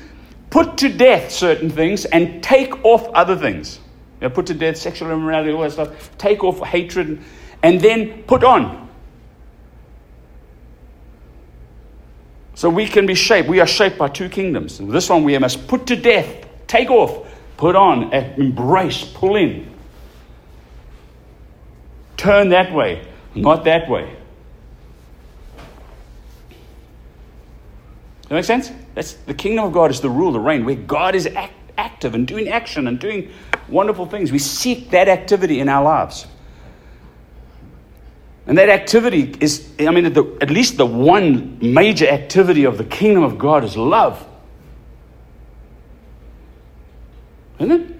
put 0.50 0.76
to 0.76 0.90
death 0.90 1.32
certain 1.32 1.70
things 1.70 2.04
and 2.04 2.42
take 2.42 2.84
off 2.84 3.08
other 3.14 3.34
things. 3.34 3.80
You 4.20 4.28
know, 4.28 4.34
put 4.34 4.46
to 4.46 4.54
death 4.54 4.76
sexual 4.76 5.10
immorality, 5.10 5.52
all 5.52 5.62
that 5.62 5.72
stuff. 5.72 6.16
Take 6.18 6.42
off 6.42 6.60
hatred, 6.60 7.22
and 7.62 7.80
then 7.80 8.22
put 8.24 8.42
on. 8.42 8.88
So 12.54 12.68
we 12.68 12.88
can 12.88 13.06
be 13.06 13.14
shaped. 13.14 13.48
We 13.48 13.60
are 13.60 13.66
shaped 13.66 13.98
by 13.98 14.08
two 14.08 14.28
kingdoms. 14.28 14.78
This 14.78 15.08
one 15.08 15.22
we 15.22 15.38
must 15.38 15.68
put 15.68 15.86
to 15.86 15.96
death, 15.96 16.46
take 16.66 16.90
off, 16.90 17.32
put 17.56 17.76
on, 17.76 18.12
embrace, 18.12 19.04
pull 19.04 19.36
in. 19.36 19.72
Turn 22.16 22.48
that 22.48 22.72
way, 22.72 23.06
not 23.36 23.62
that 23.64 23.88
way. 23.88 24.16
That 28.28 28.34
make 28.34 28.44
sense? 28.44 28.72
That's 28.94 29.12
the 29.12 29.34
kingdom 29.34 29.64
of 29.64 29.72
God 29.72 29.92
is 29.92 30.00
the 30.00 30.10
rule, 30.10 30.32
the 30.32 30.40
reign, 30.40 30.64
where 30.64 30.74
God 30.74 31.14
is 31.14 31.26
act, 31.26 31.54
active 31.78 32.14
and 32.14 32.26
doing 32.26 32.48
action 32.48 32.88
and 32.88 32.98
doing 32.98 33.30
wonderful 33.68 34.06
things. 34.06 34.32
We 34.32 34.38
seek 34.38 34.90
that 34.90 35.08
activity 35.08 35.60
in 35.60 35.68
our 35.68 35.82
lives. 35.82 36.26
And 38.46 38.56
that 38.56 38.70
activity 38.70 39.34
is, 39.40 39.70
I 39.78 39.90
mean, 39.90 40.10
the, 40.12 40.38
at 40.40 40.50
least 40.50 40.78
the 40.78 40.86
one 40.86 41.58
major 41.60 42.08
activity 42.08 42.64
of 42.64 42.78
the 42.78 42.84
kingdom 42.84 43.22
of 43.22 43.38
God 43.38 43.62
is 43.62 43.76
love. 43.76 44.26
Isn't 47.58 47.72
it? 47.72 47.96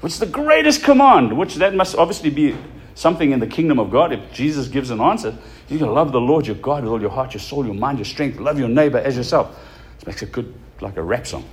Which 0.00 0.18
the 0.18 0.26
greatest 0.26 0.82
command, 0.82 1.36
which 1.36 1.56
that 1.56 1.74
must 1.74 1.96
obviously 1.96 2.30
be 2.30 2.56
something 2.94 3.30
in 3.30 3.38
the 3.38 3.46
kingdom 3.46 3.78
of 3.78 3.90
God. 3.90 4.12
If 4.12 4.32
Jesus 4.32 4.66
gives 4.66 4.90
an 4.90 5.00
answer, 5.00 5.36
you 5.68 5.78
can 5.78 5.92
love 5.92 6.10
the 6.10 6.20
Lord 6.20 6.46
your 6.46 6.56
God 6.56 6.82
with 6.82 6.92
all 6.92 7.00
your 7.00 7.10
heart, 7.10 7.32
your 7.32 7.40
soul, 7.40 7.64
your 7.64 7.74
mind, 7.74 7.98
your 7.98 8.04
strength. 8.04 8.40
Love 8.40 8.58
your 8.58 8.68
neighbor 8.68 8.98
as 8.98 9.16
yourself. 9.16 9.56
This 9.96 10.06
makes 10.06 10.22
it 10.22 10.32
good, 10.32 10.52
like 10.80 10.96
a 10.96 11.02
rap 11.02 11.26
song. 11.26 11.44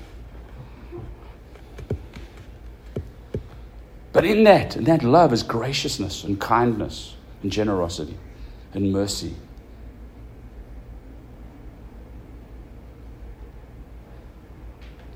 But 4.16 4.24
in 4.24 4.46
that, 4.46 4.78
in 4.78 4.86
that 4.86 5.04
love 5.04 5.34
is 5.34 5.44
graciousness 5.44 6.24
and 6.24 6.40
kindness 6.40 7.18
and 7.44 7.52
generosity 7.52 8.18
and 8.74 8.90
mercy. 8.94 9.36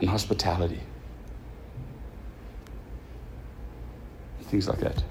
And 0.01 0.09
hospitality. 0.09 0.81
Things 4.41 4.67
like 4.67 4.79
that. 4.79 5.01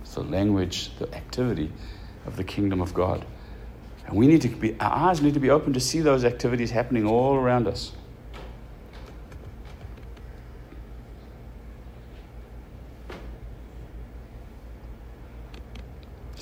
It's 0.00 0.14
the 0.14 0.24
language, 0.24 0.90
the 0.98 1.06
activity 1.14 1.70
of 2.26 2.36
the 2.36 2.42
kingdom 2.42 2.80
of 2.80 2.92
God. 2.92 3.24
And 4.08 4.16
we 4.16 4.26
need 4.26 4.42
to 4.42 4.48
be, 4.48 4.76
our 4.80 5.10
eyes 5.10 5.22
need 5.22 5.34
to 5.34 5.40
be 5.40 5.50
open 5.50 5.72
to 5.74 5.80
see 5.80 6.00
those 6.00 6.24
activities 6.24 6.72
happening 6.72 7.06
all 7.06 7.36
around 7.36 7.68
us. 7.68 7.92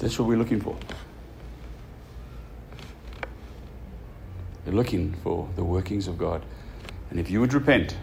That's 0.04 0.18
what 0.18 0.28
we're 0.28 0.36
looking 0.36 0.60
for. 0.60 0.76
We're 4.66 4.74
looking 4.74 5.14
for 5.22 5.48
the 5.56 5.64
workings 5.64 6.08
of 6.08 6.18
God. 6.18 6.44
And 7.08 7.18
if 7.18 7.30
you 7.30 7.40
would 7.40 7.54
repent, 7.54 7.96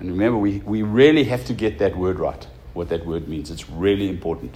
and 0.00 0.08
remember, 0.08 0.38
we, 0.38 0.60
we 0.60 0.80
really 0.80 1.24
have 1.24 1.44
to 1.44 1.52
get 1.52 1.78
that 1.80 1.94
word 1.98 2.18
right, 2.18 2.46
what 2.72 2.88
that 2.88 3.04
word 3.04 3.28
means. 3.28 3.50
It's 3.50 3.68
really 3.68 4.08
important. 4.08 4.54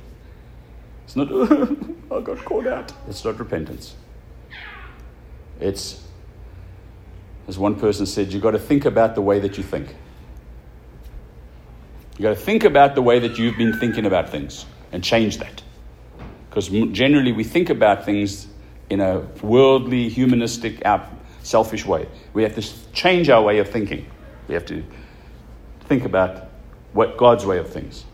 It's 1.05 1.15
not, 1.15 1.31
I 2.11 2.21
got 2.23 2.43
caught 2.43 2.67
out. 2.67 2.95
It's 3.07 3.23
not 3.23 3.39
repentance. 3.39 3.95
It's, 5.61 6.03
as 7.49 7.59
one 7.59 7.79
person 7.79 8.07
said, 8.07 8.33
you've 8.33 8.43
got 8.43 8.53
to 8.53 8.59
think 8.59 8.87
about 8.87 9.15
the 9.15 9.21
way 9.21 9.41
that 9.41 9.59
you 9.59 9.63
think. 9.63 9.95
You've 12.13 12.23
got 12.23 12.31
to 12.31 12.35
think 12.47 12.65
about 12.65 12.95
the 12.95 13.03
way 13.03 13.19
that 13.19 13.39
you've 13.39 13.59
been 13.59 13.79
thinking 13.79 14.07
about 14.07 14.31
things 14.31 14.65
and 14.93 15.03
change 15.03 15.39
that. 15.39 15.63
Because 16.49 16.69
generally 16.69 17.33
we 17.33 17.45
think 17.45 17.71
about 17.71 18.05
things 18.05 18.49
in 18.89 19.01
a 19.01 19.21
worldly, 19.43 20.09
humanistic, 20.09 20.83
selfish 21.43 21.87
way. 21.87 22.09
We 22.33 22.43
have 22.43 22.55
to 22.57 22.93
change 22.93 23.31
our 23.31 23.43
way 23.43 23.59
of 23.59 23.69
thinking. 23.69 24.07
We 24.49 24.55
have 24.55 24.67
to 24.67 24.85
think 25.87 26.05
about 26.05 26.49
what 26.93 27.17
God's 27.17 27.47
way 27.47 27.59
of 27.59 27.71
things. 27.71 28.05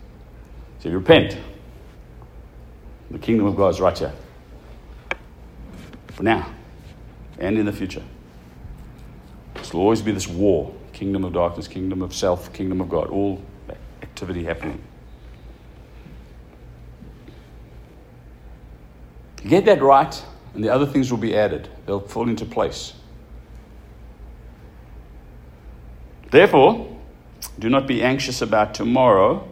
So 0.81 0.91
you 0.91 0.99
repent. 0.99 1.37
The 3.11 3.19
kingdom 3.19 3.47
of 3.47 3.57
God 3.57 3.69
is 3.69 3.81
right 3.81 3.99
here. 3.99 4.13
For 6.09 6.23
now 6.23 6.51
and 7.39 7.59
in 7.59 7.67
the 7.67 7.73
future. 7.73 8.03
There 9.55 9.65
will 9.73 9.81
always 9.81 10.03
be 10.03 10.13
this 10.13 10.29
war 10.29 10.75
kingdom 10.93 11.25
of 11.25 11.33
darkness, 11.35 11.69
kingdom 11.69 12.01
of 12.01 12.15
self, 12.15 12.53
kingdom 12.55 12.81
of 12.81 12.89
God, 12.89 13.09
all 13.09 13.43
activity 14.03 14.45
happening. 14.45 14.83
Get 19.45 19.65
that 19.67 19.83
right, 19.83 20.23
and 20.55 20.65
the 20.65 20.71
other 20.71 20.87
things 20.87 21.11
will 21.11 21.19
be 21.19 21.37
added. 21.37 21.69
They'll 21.87 22.01
fall 22.01 22.29
into 22.29 22.45
place. 22.45 22.95
Therefore, 26.31 26.97
do 27.59 27.69
not 27.69 27.87
be 27.87 28.03
anxious 28.03 28.43
about 28.43 28.75
tomorrow, 28.75 29.49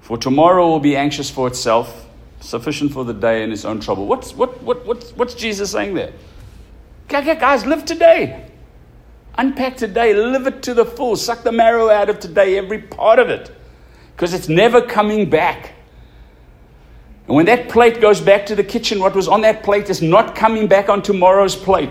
for 0.00 0.18
tomorrow 0.18 0.68
will 0.68 0.80
be 0.80 0.96
anxious 0.96 1.30
for 1.30 1.46
itself, 1.46 2.06
sufficient 2.40 2.92
for 2.92 3.04
the 3.04 3.14
day 3.14 3.42
in 3.42 3.52
its 3.52 3.64
own 3.64 3.80
trouble. 3.80 4.06
What's, 4.06 4.34
what, 4.34 4.62
what, 4.62 4.84
what's, 4.86 5.10
what's 5.12 5.34
Jesus 5.34 5.72
saying 5.72 5.94
there? 5.94 6.12
Guys, 7.08 7.64
live 7.64 7.84
today. 7.84 8.44
Unpack 9.38 9.76
today, 9.76 10.14
live 10.14 10.46
it 10.48 10.62
to 10.64 10.74
the 10.74 10.84
full, 10.84 11.14
suck 11.16 11.44
the 11.44 11.52
marrow 11.52 11.88
out 11.90 12.10
of 12.10 12.18
today, 12.18 12.58
every 12.58 12.82
part 12.82 13.20
of 13.20 13.28
it, 13.28 13.50
because 14.14 14.34
it's 14.34 14.48
never 14.48 14.82
coming 14.82 15.30
back. 15.30 15.74
And 17.28 17.36
when 17.36 17.44
that 17.46 17.68
plate 17.68 18.00
goes 18.00 18.22
back 18.22 18.46
to 18.46 18.56
the 18.56 18.64
kitchen, 18.64 19.00
what 19.00 19.14
was 19.14 19.28
on 19.28 19.42
that 19.42 19.62
plate 19.62 19.90
is 19.90 20.00
not 20.00 20.34
coming 20.34 20.66
back 20.66 20.88
on 20.88 21.02
tomorrow's 21.02 21.54
plate. 21.54 21.90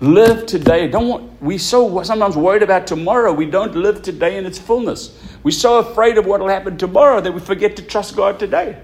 Live 0.00 0.46
today. 0.46 0.88
Don't 0.88 1.06
want, 1.06 1.40
we 1.40 1.56
so 1.56 2.02
sometimes 2.02 2.36
worried 2.36 2.64
about 2.64 2.88
tomorrow. 2.88 3.32
We 3.32 3.46
don't 3.46 3.76
live 3.76 4.02
today 4.02 4.36
in 4.36 4.44
its 4.44 4.58
fullness. 4.58 5.16
We're 5.44 5.52
so 5.52 5.78
afraid 5.78 6.18
of 6.18 6.26
what 6.26 6.40
will 6.40 6.48
happen 6.48 6.76
tomorrow 6.76 7.20
that 7.20 7.32
we 7.32 7.38
forget 7.38 7.76
to 7.76 7.82
trust 7.82 8.16
God 8.16 8.40
today. 8.40 8.76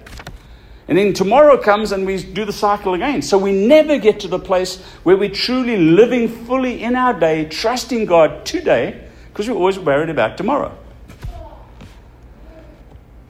And 0.86 0.96
then 0.96 1.12
tomorrow 1.12 1.58
comes 1.58 1.90
and 1.90 2.06
we 2.06 2.22
do 2.22 2.44
the 2.44 2.52
cycle 2.52 2.94
again. 2.94 3.22
So 3.22 3.36
we 3.36 3.50
never 3.50 3.98
get 3.98 4.20
to 4.20 4.28
the 4.28 4.38
place 4.38 4.80
where 5.02 5.16
we're 5.16 5.34
truly 5.34 5.76
living 5.76 6.28
fully 6.28 6.84
in 6.84 6.94
our 6.94 7.12
day, 7.18 7.46
trusting 7.46 8.06
God 8.06 8.46
today, 8.46 9.08
because 9.30 9.48
we're 9.48 9.56
always 9.56 9.80
worried 9.80 10.10
about 10.10 10.36
tomorrow. 10.36 10.78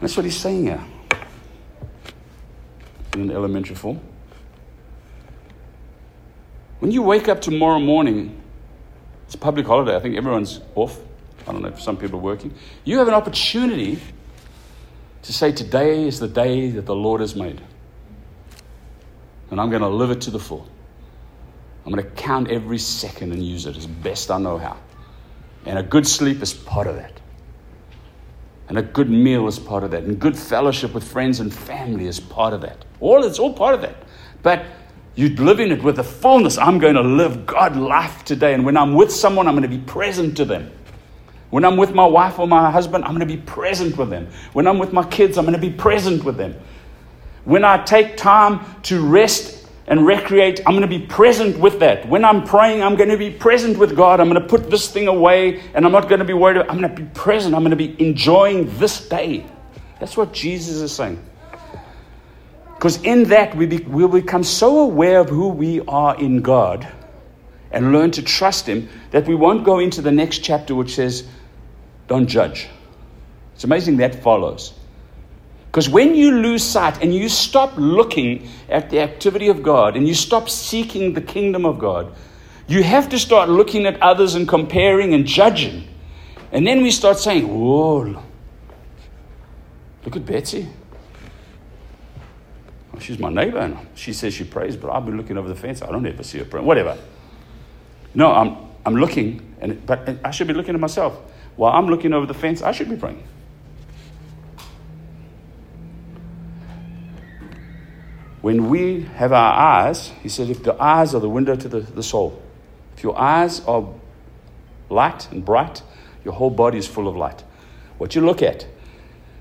That's 0.01 0.17
what 0.17 0.25
he's 0.25 0.37
saying 0.37 0.65
here 0.65 0.85
in 3.15 3.31
elementary 3.31 3.75
form. 3.75 4.01
When 6.79 6.93
you 6.93 7.03
wake 7.03 7.29
up 7.29 7.41
tomorrow 7.41 7.81
morning, 7.81 8.41
it's 9.27 9.35
a 9.35 9.39
public 9.39 9.67
holiday. 9.67 9.97
I 9.97 10.01
think 10.01 10.17
everyone's 10.17 10.61
off. 10.75 11.01
I 11.47 11.53
don't 11.53 11.63
know 11.63 11.69
if 11.69 11.81
some 11.81 11.97
people 11.97 12.19
are 12.19 12.23
working. 12.23 12.55
You 12.85 12.99
have 12.99 13.09
an 13.09 13.15
opportunity 13.15 13.99
to 15.23 15.33
say, 15.33 15.51
Today 15.51 16.07
is 16.07 16.21
the 16.21 16.29
day 16.29 16.71
that 16.71 16.87
the 16.87 16.95
Lord 16.95 17.21
has 17.21 17.35
made. 17.35 17.61
And 19.51 19.61
I'm 19.61 19.71
going 19.71 19.83
to 19.83 19.89
live 19.89 20.11
it 20.11 20.21
to 20.23 20.31
the 20.31 20.39
full. 20.39 20.69
I'm 21.85 21.93
going 21.93 22.05
to 22.05 22.11
count 22.11 22.51
every 22.51 22.79
second 22.79 23.33
and 23.33 23.45
use 23.45 23.67
it 23.67 23.77
as 23.77 23.87
best 23.87 24.31
I 24.31 24.39
know 24.39 24.59
how. 24.59 24.77
And 25.65 25.79
a 25.79 25.83
good 25.83 26.07
sleep 26.07 26.43
is 26.43 26.53
part 26.53 26.87
of 26.87 26.97
that. 26.97 27.19
And 28.69 28.79
a 28.79 28.83
good 28.83 29.09
meal 29.09 29.49
is 29.49 29.59
part 29.59 29.83
of 29.83 29.91
that. 29.93 30.05
And 30.05 30.19
good 30.19 30.37
fellowship 30.37 30.93
with 30.93 31.05
friends 31.05 31.41
and 31.41 31.53
family 31.53 32.07
is 32.07 32.21
part 32.21 32.53
of 32.53 32.61
that. 32.61 32.85
All 33.01 33.25
it's 33.25 33.39
all 33.39 33.53
part 33.53 33.75
of 33.75 33.81
that. 33.81 33.97
But 34.43 34.65
you 35.15 35.31
live 35.31 35.59
in 35.59 35.73
it 35.73 35.83
with 35.83 35.97
the 35.97 36.05
fullness. 36.05 36.59
I'm 36.59 36.79
going 36.79 36.95
to 36.95 37.03
live 37.03 37.47
God 37.47 37.77
life 37.77 38.25
today. 38.25 38.55
And 38.55 38.65
when 38.65 38.77
I'm 38.77 38.95
with 38.95 39.11
someone, 39.11 39.49
I'm 39.49 39.55
going 39.55 39.69
to 39.69 39.77
be 39.77 39.83
present 39.85 40.37
to 40.37 40.45
them. 40.45 40.71
When 41.51 41.65
I'm 41.65 41.79
with 41.79 41.95
my 41.95 42.07
wife 42.07 42.39
or 42.39 42.47
my 42.47 42.71
husband, 42.71 43.05
I'm 43.05 43.17
going 43.17 43.27
to 43.27 43.37
be 43.37 43.41
present 43.41 43.97
with 43.97 44.11
them. 44.11 44.29
When 44.53 44.67
I'm 44.67 44.79
with 44.79 44.93
my 44.93 45.05
kids, 45.05 45.39
I'm 45.39 45.45
going 45.45 45.59
to 45.59 45.61
be 45.61 45.73
present 45.73 46.23
with 46.25 46.37
them. 46.37 46.55
When 47.45 47.65
I 47.65 47.83
take 47.83 48.19
time 48.19 48.61
to 48.83 49.01
rest 49.01 49.58
and 49.89 50.07
recreate, 50.07 50.61
I'm 50.67 50.75
going 50.75 50.83
to 50.83 50.99
be 50.99 51.05
present 51.05 51.59
with 51.59 51.81
that. 51.81 52.07
When 52.07 52.23
I'm 52.23 52.45
praying, 52.45 52.83
I'm 52.83 52.95
going 52.95 53.09
to 53.09 53.17
be 53.17 53.31
present 53.31 53.79
with 53.79 53.97
God. 53.97 54.21
I'm 54.21 54.29
going 54.29 54.41
to 54.41 54.47
put 54.47 54.71
this 54.71 54.91
thing 54.91 55.09
away 55.09 55.63
and 55.75 55.87
I'm 55.87 55.93
not 55.93 56.11
going 56.11 56.19
to 56.19 56.27
be 56.27 56.35
worried. 56.35 56.59
About, 56.59 56.71
I'm 56.71 56.79
going 56.79 56.95
to 56.95 57.03
be 57.03 57.09
present. 57.15 57.55
I'm 57.55 57.63
going 57.63 57.71
to 57.71 57.77
be 57.77 57.97
enjoying 57.99 58.79
this 58.79 59.09
day. 59.09 59.47
That's 59.99 60.15
what 60.15 60.33
Jesus 60.35 60.77
is 60.83 60.95
saying. 60.95 61.25
Because 62.75 63.03
in 63.03 63.25
that, 63.25 63.57
we 63.57 63.65
be, 63.65 63.79
we'll 63.79 64.09
become 64.09 64.45
so 64.45 64.81
aware 64.81 65.21
of 65.21 65.31
who 65.31 65.49
we 65.49 65.81
are 65.89 66.17
in 66.21 66.43
God 66.43 66.87
and 67.73 67.91
learn 67.91 68.11
to 68.13 68.23
trust 68.23 68.67
Him 68.69 68.89
that 69.11 69.27
we 69.27 69.35
won't 69.35 69.65
go 69.65 69.79
into 69.79 70.03
the 70.03 70.13
next 70.13 70.41
chapter 70.41 70.75
which 70.75 70.95
says, 70.95 71.27
Don't 72.07 72.27
judge. 72.27 72.69
It's 73.55 73.65
amazing 73.65 73.97
that 73.97 74.23
follows. 74.23 74.78
Because 75.71 75.89
when 75.89 76.15
you 76.15 76.33
lose 76.33 76.65
sight 76.65 77.03
and 77.03 77.15
you 77.15 77.29
stop 77.29 77.75
looking 77.77 78.49
at 78.69 78.89
the 78.89 79.01
activity 79.01 79.49
of 79.49 79.63
God 79.63 79.97
and 79.97 80.09
you 80.09 80.15
stop 80.15 80.49
seeking 80.49 81.13
the 81.13 81.21
kingdom 81.21 81.67
of 81.67 81.79
God, 81.79 82.15
you 82.67 82.83
have 82.83 83.09
to 83.11 83.19
start 83.19 83.49
looking 83.49 83.87
at 83.87 84.01
others 84.03 84.35
and 84.35 84.49
comparing 84.49 85.13
and 85.13 85.27
judging. 85.27 85.87
And 86.53 86.67
then 86.67 86.83
we 86.83 86.91
start 86.91 87.19
saying, 87.19 87.47
Whoa, 87.47 88.23
look 90.05 90.17
at 90.17 90.25
Betsy. 90.25 90.69
Well, 92.93 93.01
she's 93.01 93.19
my 93.19 93.31
neighbor 93.31 93.59
and 93.59 93.77
she 93.95 94.15
says 94.15 94.33
she 94.33 94.45
prays, 94.45 94.75
but 94.77 94.91
I've 94.91 95.05
been 95.05 95.19
looking 95.19 95.37
over 95.37 95.49
the 95.49 95.55
fence. 95.55 95.83
I 95.83 95.91
don't 95.91 96.07
ever 96.07 96.23
see 96.23 96.39
her 96.39 96.45
praying. 96.47 96.67
Whatever. 96.67 96.97
No, 98.15 98.33
I'm, 98.33 98.57
I'm 98.87 98.97
looking, 98.97 99.55
and, 99.61 99.85
but 99.87 100.19
I 100.25 100.31
should 100.31 100.47
be 100.47 100.55
looking 100.55 100.75
at 100.75 100.81
myself. 100.81 101.19
While 101.57 101.73
I'm 101.73 101.89
looking 101.89 102.15
over 102.15 102.25
the 102.25 102.35
fence, 102.35 102.63
I 102.63 102.73
should 102.73 102.89
be 102.89 102.97
praying. 102.97 103.23
When 108.41 108.69
we 108.69 109.03
have 109.03 109.33
our 109.33 109.53
eyes, 109.53 110.09
he 110.23 110.29
said, 110.29 110.49
if 110.49 110.63
the 110.63 110.81
eyes 110.81 111.15
are 111.15 111.21
the 111.21 111.29
window 111.29 111.57
to 111.57 111.69
the, 111.69 111.81
the 111.81 112.03
soul, 112.03 112.41
if 112.97 113.03
your 113.03 113.19
eyes 113.19 113.61
are 113.61 113.89
light 114.91 115.31
and 115.33 115.45
bright, 115.45 115.83
your 116.25 116.35
whole 116.35 116.51
body 116.51 116.79
is 116.79 116.87
full 116.87 117.09
of 117.09 117.17
light. 117.17 117.43
What 117.99 118.15
you 118.15 118.21
look 118.21 118.43
at, 118.43 118.67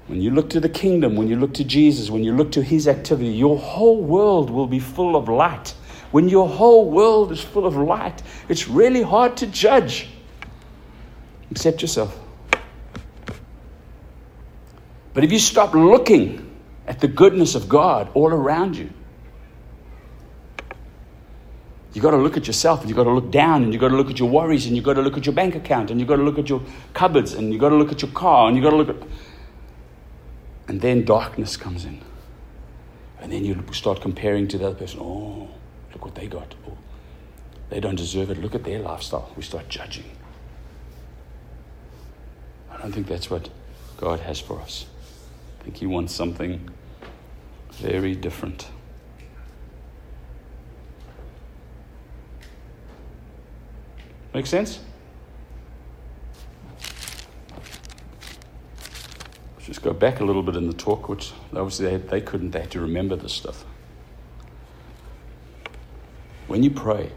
when 0.07 0.21
you 0.21 0.31
look 0.31 0.49
to 0.51 0.59
the 0.59 0.69
kingdom, 0.69 1.15
when 1.15 1.27
you 1.27 1.35
look 1.35 1.53
to 1.55 1.63
Jesus, 1.63 2.09
when 2.09 2.23
you 2.23 2.33
look 2.33 2.53
to 2.53 2.63
his 2.63 2.87
activity, 2.87 3.29
your 3.29 3.57
whole 3.57 4.01
world 4.01 4.49
will 4.49 4.67
be 4.67 4.79
full 4.79 5.15
of 5.15 5.27
light. 5.27 5.75
When 6.11 6.29
your 6.29 6.47
whole 6.47 6.89
world 6.89 7.31
is 7.31 7.41
full 7.41 7.65
of 7.65 7.75
light, 7.75 8.23
it's 8.47 8.67
really 8.67 9.01
hard 9.01 9.37
to 9.37 9.47
judge. 9.47 10.07
Except 11.51 11.81
yourself. 11.81 12.17
But 15.13 15.23
if 15.23 15.31
you 15.31 15.39
stop 15.39 15.73
looking 15.73 16.46
at 16.87 16.99
the 17.01 17.07
goodness 17.07 17.53
of 17.55 17.67
God 17.67 18.09
all 18.13 18.29
around 18.29 18.77
you. 18.77 18.89
You've 21.93 22.03
got 22.03 22.11
to 22.11 22.17
look 22.17 22.37
at 22.37 22.45
yourself 22.45 22.81
and 22.81 22.89
you've 22.89 22.95
got 22.95 23.05
to 23.05 23.11
look 23.11 23.31
down 23.31 23.63
and 23.63 23.73
you've 23.73 23.81
got 23.81 23.89
to 23.89 23.95
look 23.95 24.09
at 24.09 24.19
your 24.19 24.29
worries 24.29 24.67
and 24.67 24.75
you've 24.75 24.85
got 24.85 24.93
to 24.93 25.01
look 25.01 25.17
at 25.17 25.25
your 25.25 25.33
bank 25.33 25.55
account 25.55 25.89
and 25.89 25.99
you've 25.99 26.07
got 26.07 26.17
to 26.17 26.23
look 26.23 26.37
at 26.37 26.47
your 26.47 26.61
cupboards 26.93 27.33
and 27.33 27.51
you've 27.51 27.59
got 27.59 27.69
to 27.69 27.75
look 27.75 27.91
at 27.91 28.01
your 28.01 28.11
car 28.11 28.47
and 28.47 28.55
you've 28.55 28.63
got 28.63 28.69
to 28.69 28.75
look 28.75 28.89
at. 28.89 29.07
And 30.67 30.79
then 30.81 31.05
darkness 31.05 31.57
comes 31.57 31.85
in. 31.85 32.01
And 33.19 33.31
then 33.31 33.43
you 33.43 33.63
start 33.71 34.01
comparing 34.01 34.47
to 34.49 34.57
the 34.57 34.67
other 34.67 34.75
person. 34.75 34.99
Oh, 35.01 35.49
look 35.91 36.05
what 36.05 36.15
they 36.15 36.27
got. 36.27 36.53
Oh, 36.67 36.77
they 37.69 37.79
don't 37.79 37.95
deserve 37.95 38.29
it. 38.29 38.37
Look 38.41 38.53
at 38.53 38.63
their 38.63 38.79
lifestyle. 38.79 39.33
We 39.35 39.41
start 39.41 39.67
judging. 39.67 40.05
I 42.69 42.77
don't 42.77 42.91
think 42.91 43.07
that's 43.07 43.29
what 43.29 43.49
God 43.97 44.19
has 44.19 44.39
for 44.39 44.61
us. 44.61 44.85
I 45.59 45.63
think 45.63 45.77
He 45.77 45.87
wants 45.87 46.13
something 46.13 46.69
very 47.77 48.15
different. 48.15 48.69
Make 54.33 54.47
sense? 54.47 54.79
Let's 59.55 59.67
just 59.67 59.81
go 59.81 59.93
back 59.93 60.19
a 60.19 60.23
little 60.23 60.43
bit 60.43 60.55
in 60.55 60.67
the 60.67 60.73
talk, 60.73 61.07
which 61.07 61.33
obviously 61.53 61.85
they, 61.85 61.97
they 61.97 62.21
couldn't, 62.21 62.51
they 62.51 62.61
had 62.61 62.71
to 62.71 62.81
remember 62.81 63.15
this 63.15 63.33
stuff. 63.33 63.63
When 66.47 66.63
you 66.63 66.71
pray, 66.71 67.11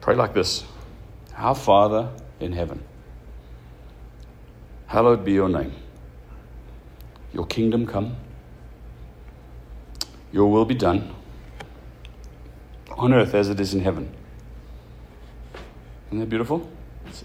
pray 0.00 0.14
like 0.14 0.32
this 0.34 0.64
Our 1.36 1.54
Father 1.54 2.10
in 2.40 2.52
heaven, 2.52 2.82
hallowed 4.86 5.24
be 5.24 5.32
your 5.32 5.48
name. 5.48 5.72
Your 7.32 7.46
kingdom 7.46 7.86
come 7.86 8.16
your 10.32 10.50
will 10.50 10.64
be 10.64 10.74
done 10.74 11.14
on 12.90 13.12
earth 13.12 13.34
as 13.34 13.48
it 13.48 13.60
is 13.60 13.74
in 13.74 13.80
heaven. 13.80 14.12
Isn't 16.08 16.20
that 16.20 16.28
beautiful? 16.28 16.68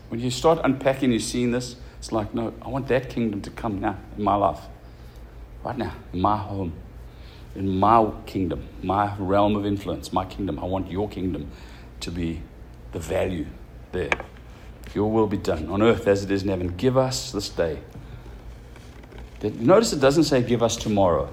When 0.09 0.19
you 0.19 0.31
start 0.31 0.59
unpacking, 0.63 1.11
you're 1.11 1.19
seeing 1.19 1.51
this, 1.51 1.75
it's 1.99 2.11
like, 2.11 2.33
no, 2.33 2.53
I 2.61 2.69
want 2.69 2.87
that 2.87 3.09
kingdom 3.09 3.41
to 3.41 3.49
come 3.49 3.79
now 3.79 3.97
in 4.17 4.23
my 4.23 4.35
life. 4.35 4.61
Right 5.63 5.77
now, 5.77 5.93
in 6.13 6.21
my 6.21 6.37
home, 6.37 6.73
in 7.55 7.79
my 7.79 8.11
kingdom, 8.25 8.67
my 8.83 9.15
realm 9.17 9.55
of 9.55 9.65
influence, 9.65 10.13
my 10.13 10.25
kingdom. 10.25 10.59
I 10.59 10.65
want 10.65 10.91
your 10.91 11.09
kingdom 11.09 11.49
to 12.01 12.11
be 12.11 12.41
the 12.91 12.99
value 12.99 13.47
there. 13.91 14.11
Your 14.93 15.11
will 15.11 15.27
be 15.27 15.37
done 15.37 15.67
on 15.69 15.81
earth 15.81 16.07
as 16.07 16.23
it 16.23 16.31
is 16.31 16.43
in 16.43 16.49
heaven. 16.49 16.75
Give 16.77 16.97
us 16.97 17.31
this 17.31 17.49
day. 17.49 17.79
Notice 19.41 19.93
it 19.93 19.99
doesn't 19.99 20.23
say 20.25 20.41
give 20.41 20.63
us 20.63 20.75
tomorrow. 20.77 21.29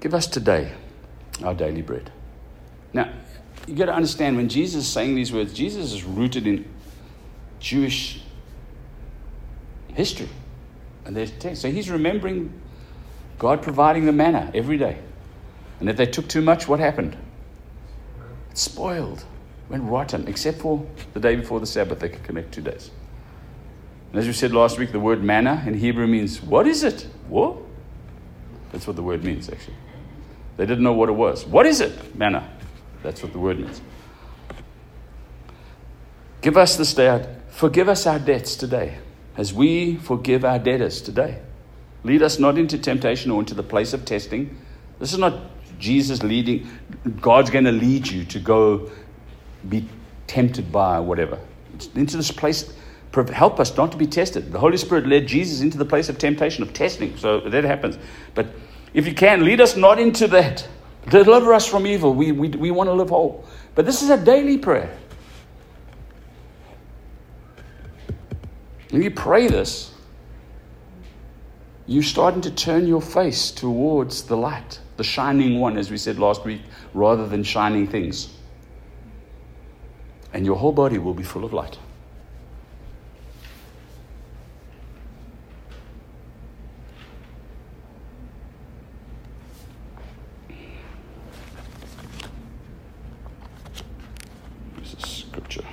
Give 0.00 0.14
us 0.14 0.26
today 0.26 0.72
our 1.44 1.54
daily 1.54 1.82
bread. 1.82 2.10
Now, 2.92 3.12
you 3.66 3.74
got 3.74 3.86
to 3.86 3.94
understand 3.94 4.36
when 4.36 4.48
Jesus 4.48 4.84
is 4.84 4.88
saying 4.88 5.14
these 5.14 5.32
words, 5.32 5.52
Jesus 5.52 5.92
is 5.92 6.04
rooted 6.04 6.46
in 6.46 6.64
Jewish 7.60 8.22
history. 9.94 10.28
And 11.04 11.14
there's 11.14 11.30
text. 11.32 11.62
So 11.62 11.70
he's 11.70 11.90
remembering 11.90 12.52
God 13.38 13.62
providing 13.62 14.06
the 14.06 14.12
manna 14.12 14.50
every 14.54 14.78
day. 14.78 14.98
And 15.78 15.88
if 15.88 15.96
they 15.96 16.06
took 16.06 16.28
too 16.28 16.42
much, 16.42 16.66
what 16.66 16.80
happened? 16.80 17.16
It 18.50 18.58
spoiled, 18.58 19.24
went 19.68 19.84
rotten, 19.84 20.26
except 20.28 20.58
for 20.58 20.86
the 21.12 21.20
day 21.20 21.36
before 21.36 21.60
the 21.60 21.66
Sabbath, 21.66 22.00
they 22.00 22.08
could 22.08 22.22
connect 22.22 22.52
two 22.52 22.62
days. 22.62 22.90
And 24.10 24.18
as 24.18 24.26
we 24.26 24.32
said 24.32 24.52
last 24.52 24.78
week, 24.78 24.92
the 24.92 25.00
word 25.00 25.22
manna 25.22 25.62
in 25.66 25.74
Hebrew 25.74 26.06
means, 26.06 26.42
what 26.42 26.66
is 26.66 26.82
it? 26.82 27.06
What? 27.28 27.56
That's 28.72 28.86
what 28.86 28.96
the 28.96 29.02
word 29.02 29.24
means, 29.24 29.48
actually. 29.48 29.76
They 30.56 30.66
didn't 30.66 30.84
know 30.84 30.92
what 30.92 31.08
it 31.08 31.12
was. 31.12 31.46
What 31.46 31.66
is 31.66 31.80
it? 31.80 32.16
Manna. 32.16 32.48
That's 33.02 33.22
what 33.22 33.32
the 33.32 33.38
word 33.38 33.60
means. 33.60 33.80
Give 36.42 36.56
us 36.56 36.76
this 36.76 36.94
day, 36.94 37.26
forgive 37.50 37.88
us 37.88 38.06
our 38.06 38.18
debts 38.18 38.56
today, 38.56 38.98
as 39.36 39.52
we 39.52 39.96
forgive 39.96 40.44
our 40.44 40.58
debtors 40.58 41.02
today. 41.02 41.40
Lead 42.02 42.22
us 42.22 42.38
not 42.38 42.56
into 42.56 42.78
temptation 42.78 43.30
or 43.30 43.40
into 43.40 43.54
the 43.54 43.62
place 43.62 43.92
of 43.92 44.04
testing. 44.06 44.56
This 44.98 45.12
is 45.12 45.18
not 45.18 45.34
Jesus 45.78 46.22
leading, 46.22 46.68
God's 47.20 47.50
going 47.50 47.64
to 47.64 47.72
lead 47.72 48.06
you 48.06 48.24
to 48.26 48.38
go 48.38 48.90
be 49.68 49.86
tempted 50.26 50.70
by 50.70 51.00
whatever. 51.00 51.38
Into 51.94 52.16
this 52.16 52.30
place, 52.30 52.72
help 53.32 53.58
us 53.58 53.76
not 53.76 53.90
to 53.92 53.98
be 53.98 54.06
tested. 54.06 54.52
The 54.52 54.58
Holy 54.58 54.76
Spirit 54.76 55.06
led 55.06 55.26
Jesus 55.26 55.60
into 55.62 55.78
the 55.78 55.84
place 55.84 56.08
of 56.08 56.18
temptation, 56.18 56.62
of 56.62 56.72
testing. 56.72 57.16
So 57.16 57.40
that 57.40 57.64
happens. 57.64 57.98
But 58.34 58.46
if 58.94 59.06
you 59.06 59.14
can, 59.14 59.44
lead 59.44 59.60
us 59.60 59.76
not 59.76 59.98
into 59.98 60.26
that. 60.28 60.66
Deliver 61.08 61.54
us 61.54 61.66
from 61.66 61.86
evil. 61.86 62.14
We, 62.14 62.32
we, 62.32 62.48
we 62.48 62.70
want 62.70 62.88
to 62.88 62.92
live 62.92 63.10
whole. 63.10 63.44
But 63.74 63.86
this 63.86 64.02
is 64.02 64.10
a 64.10 64.22
daily 64.22 64.58
prayer. 64.58 64.96
When 68.90 69.02
you 69.02 69.10
pray 69.10 69.48
this, 69.48 69.94
you're 71.86 72.02
starting 72.02 72.40
to 72.42 72.50
turn 72.50 72.86
your 72.86 73.00
face 73.00 73.50
towards 73.50 74.22
the 74.24 74.36
light 74.36 74.80
the 75.00 75.04
shining 75.04 75.58
one, 75.58 75.78
as 75.78 75.90
we 75.90 75.96
said 75.96 76.18
last 76.18 76.44
week, 76.44 76.60
rather 76.92 77.26
than 77.26 77.42
shining 77.42 77.86
things. 77.86 78.28
And 80.34 80.44
your 80.44 80.56
whole 80.56 80.72
body 80.72 80.98
will 80.98 81.14
be 81.14 81.22
full 81.22 81.42
of 81.42 81.54
light. 81.54 81.78
This 94.76 94.92
is 94.92 95.10
scripture. 95.10 95.64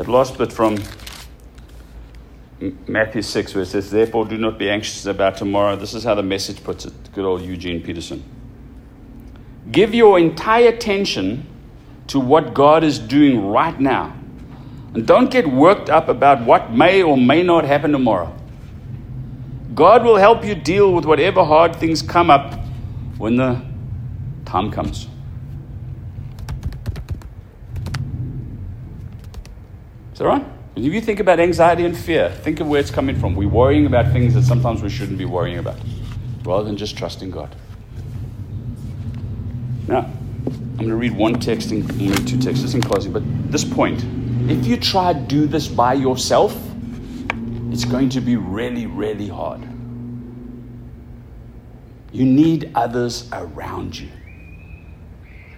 That 0.00 0.08
last 0.08 0.38
bit 0.38 0.50
from 0.50 0.78
Matthew 2.88 3.20
6, 3.20 3.54
where 3.54 3.64
it 3.64 3.66
says, 3.66 3.90
Therefore, 3.90 4.24
do 4.24 4.38
not 4.38 4.58
be 4.58 4.70
anxious 4.70 5.04
about 5.04 5.36
tomorrow. 5.36 5.76
This 5.76 5.92
is 5.92 6.04
how 6.04 6.14
the 6.14 6.22
message 6.22 6.64
puts 6.64 6.86
it. 6.86 7.12
Good 7.12 7.26
old 7.26 7.42
Eugene 7.42 7.82
Peterson. 7.82 8.24
Give 9.70 9.94
your 9.94 10.18
entire 10.18 10.68
attention 10.68 11.46
to 12.06 12.18
what 12.18 12.54
God 12.54 12.82
is 12.82 12.98
doing 12.98 13.46
right 13.48 13.78
now. 13.78 14.16
And 14.94 15.06
don't 15.06 15.30
get 15.30 15.46
worked 15.46 15.90
up 15.90 16.08
about 16.08 16.46
what 16.46 16.72
may 16.72 17.02
or 17.02 17.18
may 17.18 17.42
not 17.42 17.66
happen 17.66 17.92
tomorrow. 17.92 18.34
God 19.74 20.02
will 20.02 20.16
help 20.16 20.46
you 20.46 20.54
deal 20.54 20.94
with 20.94 21.04
whatever 21.04 21.44
hard 21.44 21.76
things 21.76 22.00
come 22.00 22.30
up 22.30 22.54
when 23.18 23.36
the 23.36 23.60
time 24.46 24.70
comes. 24.70 25.08
That 30.20 30.26
right? 30.26 30.44
if 30.76 30.84
you 30.94 31.00
think 31.00 31.18
about 31.18 31.40
anxiety 31.40 31.84
and 31.84 31.96
fear, 31.96 32.30
think 32.30 32.60
of 32.60 32.68
where 32.68 32.78
it's 32.78 32.90
coming 32.90 33.18
from. 33.18 33.34
We're 33.34 33.48
worrying 33.48 33.86
about 33.86 34.12
things 34.12 34.34
that 34.34 34.42
sometimes 34.42 34.82
we 34.82 34.88
shouldn't 34.88 35.18
be 35.18 35.24
worrying 35.24 35.58
about, 35.58 35.76
rather 36.44 36.64
than 36.64 36.76
just 36.76 36.96
trusting 36.96 37.30
God. 37.30 37.54
Now, 39.88 40.10
I'm 40.46 40.76
going 40.76 40.88
to 40.88 40.96
read 40.96 41.16
one 41.16 41.34
text, 41.40 41.72
in, 41.72 41.86
two 42.26 42.38
texts 42.38 42.62
just 42.62 42.74
in 42.74 42.82
closing, 42.82 43.12
but 43.12 43.22
this 43.50 43.64
point, 43.64 44.04
if 44.50 44.66
you 44.66 44.76
try 44.76 45.12
to 45.12 45.18
do 45.18 45.46
this 45.46 45.66
by 45.66 45.94
yourself, 45.94 46.56
it's 47.72 47.84
going 47.84 48.10
to 48.10 48.20
be 48.20 48.36
really, 48.36 48.86
really 48.86 49.28
hard. 49.28 49.62
You 52.12 52.26
need 52.26 52.72
others 52.74 53.28
around 53.32 53.98
you 53.98 54.08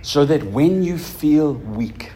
so 0.03 0.25
that 0.25 0.43
when 0.45 0.83
you 0.83 0.99
feel 0.99 1.55
weak, 1.55 2.13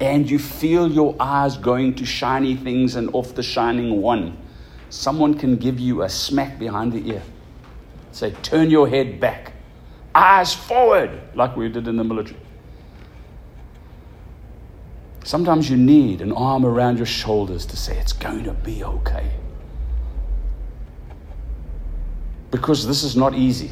and 0.00 0.30
you 0.30 0.38
feel 0.38 0.90
your 0.90 1.14
eyes 1.20 1.58
going 1.58 1.94
to 1.94 2.06
shiny 2.06 2.56
things 2.56 2.96
and 2.96 3.10
off 3.12 3.34
the 3.34 3.42
shining 3.42 4.00
one, 4.00 4.36
someone 4.88 5.34
can 5.34 5.56
give 5.56 5.78
you 5.78 6.02
a 6.02 6.08
smack 6.08 6.58
behind 6.58 6.92
the 6.92 7.10
ear. 7.10 7.22
Say, 8.12 8.32
turn 8.42 8.70
your 8.70 8.88
head 8.88 9.20
back, 9.20 9.52
eyes 10.14 10.54
forward, 10.54 11.20
like 11.34 11.54
we 11.54 11.68
did 11.68 11.86
in 11.86 11.96
the 11.96 12.04
military. 12.04 12.40
Sometimes 15.22 15.68
you 15.68 15.76
need 15.76 16.22
an 16.22 16.32
arm 16.32 16.64
around 16.64 16.96
your 16.96 17.06
shoulders 17.06 17.66
to 17.66 17.76
say, 17.76 17.98
it's 17.98 18.14
going 18.14 18.44
to 18.44 18.52
be 18.52 18.82
okay. 18.82 19.30
Because 22.50 22.86
this 22.86 23.04
is 23.04 23.16
not 23.16 23.34
easy 23.34 23.70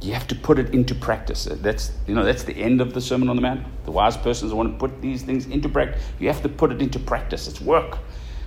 you 0.00 0.12
have 0.14 0.26
to 0.28 0.34
put 0.34 0.58
it 0.58 0.72
into 0.72 0.94
practice. 0.94 1.46
Uh, 1.46 1.56
that's, 1.60 1.92
you 2.06 2.14
know, 2.14 2.24
that's 2.24 2.44
the 2.44 2.56
end 2.56 2.80
of 2.80 2.94
the 2.94 3.00
Sermon 3.00 3.28
on 3.28 3.36
the 3.36 3.42
Mount. 3.42 3.64
The 3.84 3.90
wise 3.90 4.16
persons 4.16 4.52
want 4.52 4.72
to 4.72 4.78
put 4.78 5.00
these 5.02 5.22
things 5.22 5.46
into 5.46 5.68
practice. 5.68 6.02
You 6.20 6.28
have 6.28 6.42
to 6.42 6.48
put 6.48 6.70
it 6.70 6.80
into 6.80 6.98
practice. 6.98 7.48
It's 7.48 7.60
work. 7.60 7.98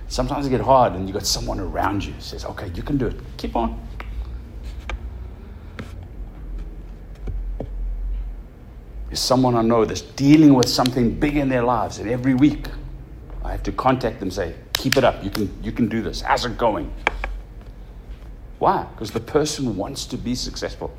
Sometimes 0.08 0.46
it 0.46 0.50
get 0.50 0.60
hard, 0.60 0.94
and 0.94 1.06
you 1.06 1.12
got 1.12 1.26
someone 1.26 1.60
around 1.60 2.04
you 2.04 2.12
who 2.12 2.20
says, 2.20 2.44
"Okay, 2.44 2.70
you 2.74 2.82
can 2.82 2.98
do 2.98 3.06
it. 3.06 3.16
Keep 3.36 3.56
on." 3.56 3.80
There's 9.08 9.20
someone 9.20 9.54
I 9.54 9.62
know 9.62 9.84
that's 9.84 10.02
dealing 10.02 10.54
with 10.54 10.68
something 10.68 11.18
big 11.18 11.36
in 11.36 11.48
their 11.48 11.62
lives, 11.62 11.98
and 11.98 12.10
every 12.10 12.34
week 12.34 12.66
I 13.44 13.52
have 13.52 13.62
to 13.64 13.72
contact 13.72 14.20
them, 14.20 14.30
say, 14.30 14.54
"Keep 14.72 14.96
it 14.96 15.04
up. 15.04 15.22
You 15.22 15.30
can, 15.30 15.62
you 15.62 15.72
can 15.72 15.88
do 15.88 16.02
this. 16.02 16.22
How's 16.22 16.44
it 16.46 16.56
going?" 16.56 16.92
Why? 18.58 18.86
Because 18.94 19.10
the 19.10 19.20
person 19.20 19.76
wants 19.76 20.06
to 20.06 20.16
be 20.16 20.34
successful. 20.34 20.90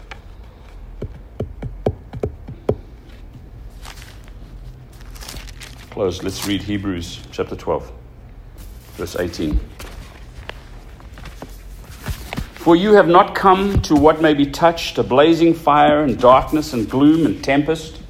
Close, 5.93 6.23
let's 6.23 6.47
read 6.47 6.63
Hebrews 6.63 7.19
chapter 7.31 7.55
12, 7.55 7.91
verse 8.93 9.15
18. 9.15 9.59
For 12.55 12.75
you 12.75 12.93
have 12.93 13.07
not 13.07 13.35
come 13.35 13.79
to 13.83 13.93
what 13.93 14.19
may 14.19 14.33
be 14.33 14.47
touched 14.47 14.97
a 14.97 15.03
blazing 15.03 15.53
fire 15.53 16.01
and 16.01 16.19
darkness 16.19 16.73
and 16.73 16.89
gloom 16.89 17.27
and 17.27 17.43
tempest, 17.43 18.01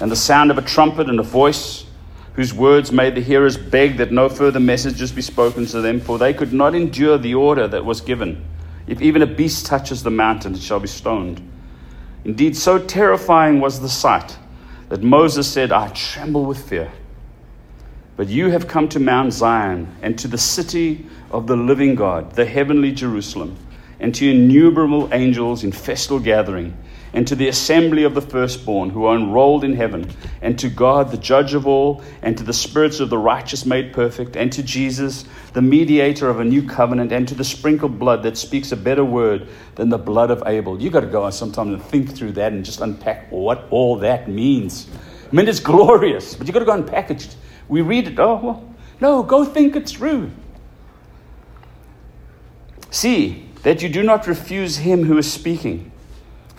and 0.00 0.12
the 0.12 0.14
sound 0.14 0.52
of 0.52 0.58
a 0.58 0.62
trumpet 0.62 1.10
and 1.10 1.18
a 1.18 1.24
voice, 1.24 1.86
whose 2.34 2.54
words 2.54 2.92
made 2.92 3.16
the 3.16 3.20
hearers 3.20 3.56
beg 3.56 3.96
that 3.96 4.12
no 4.12 4.28
further 4.28 4.60
messages 4.60 5.10
be 5.10 5.22
spoken 5.22 5.66
to 5.66 5.80
them, 5.80 5.98
for 5.98 6.18
they 6.18 6.32
could 6.32 6.52
not 6.52 6.76
endure 6.76 7.18
the 7.18 7.34
order 7.34 7.66
that 7.66 7.84
was 7.84 8.00
given. 8.00 8.44
If 8.86 9.02
even 9.02 9.22
a 9.22 9.26
beast 9.26 9.66
touches 9.66 10.04
the 10.04 10.12
mountain, 10.12 10.54
it 10.54 10.62
shall 10.62 10.78
be 10.78 10.86
stoned. 10.86 11.42
Indeed, 12.24 12.56
so 12.56 12.78
terrifying 12.78 13.58
was 13.58 13.80
the 13.80 13.88
sight 13.88 14.36
that 14.90 15.02
Moses 15.02 15.50
said, 15.50 15.70
I 15.72 15.88
tremble 15.88 16.44
with 16.44 16.68
fear. 16.68 16.90
But 18.16 18.28
you 18.28 18.50
have 18.50 18.66
come 18.66 18.88
to 18.90 18.98
Mount 18.98 19.32
Zion 19.32 19.96
and 20.02 20.18
to 20.18 20.28
the 20.28 20.36
city 20.36 21.06
of 21.30 21.46
the 21.46 21.56
living 21.56 21.94
God, 21.94 22.32
the 22.32 22.44
heavenly 22.44 22.92
Jerusalem, 22.92 23.56
and 24.00 24.12
to 24.16 24.28
innumerable 24.28 25.08
angels 25.14 25.62
in 25.62 25.70
festal 25.70 26.18
gathering, 26.18 26.76
and 27.12 27.26
to 27.26 27.34
the 27.34 27.48
assembly 27.48 28.04
of 28.04 28.14
the 28.14 28.20
firstborn 28.20 28.90
who 28.90 29.04
are 29.04 29.16
enrolled 29.16 29.64
in 29.64 29.74
heaven, 29.74 30.10
and 30.40 30.58
to 30.58 30.68
God, 30.68 31.10
the 31.10 31.16
judge 31.16 31.54
of 31.54 31.66
all, 31.66 32.02
and 32.22 32.36
to 32.38 32.44
the 32.44 32.52
spirits 32.52 33.00
of 33.00 33.10
the 33.10 33.18
righteous 33.18 33.66
made 33.66 33.92
perfect, 33.92 34.36
and 34.36 34.52
to 34.52 34.62
Jesus, 34.62 35.24
the 35.52 35.62
mediator 35.62 36.28
of 36.28 36.40
a 36.40 36.44
new 36.44 36.66
covenant, 36.66 37.12
and 37.12 37.26
to 37.28 37.34
the 37.34 37.44
sprinkled 37.44 37.98
blood 37.98 38.22
that 38.22 38.36
speaks 38.36 38.72
a 38.72 38.76
better 38.76 39.04
word 39.04 39.48
than 39.74 39.88
the 39.88 39.98
blood 39.98 40.30
of 40.30 40.42
Abel. 40.46 40.80
You've 40.80 40.92
got 40.92 41.00
to 41.00 41.06
go 41.06 41.24
on 41.24 41.32
sometime 41.32 41.72
and 41.74 41.82
think 41.82 42.14
through 42.14 42.32
that 42.32 42.52
and 42.52 42.64
just 42.64 42.80
unpack 42.80 43.30
what 43.30 43.66
all 43.70 43.96
that 43.96 44.28
means. 44.28 44.88
I 45.30 45.34
mean, 45.34 45.48
it's 45.48 45.60
glorious, 45.60 46.34
but 46.34 46.46
you've 46.46 46.54
got 46.54 46.60
to 46.60 46.66
go 46.66 46.72
unpack 46.72 47.10
it. 47.10 47.36
We 47.68 47.82
read 47.82 48.08
it, 48.08 48.18
oh, 48.18 48.40
well, 48.42 48.74
no, 49.00 49.22
go 49.22 49.44
think 49.44 49.76
it 49.76 49.88
through. 49.88 50.30
See 52.90 53.48
that 53.62 53.82
you 53.82 53.88
do 53.88 54.02
not 54.02 54.26
refuse 54.26 54.78
him 54.78 55.04
who 55.04 55.16
is 55.18 55.32
speaking. 55.32 55.89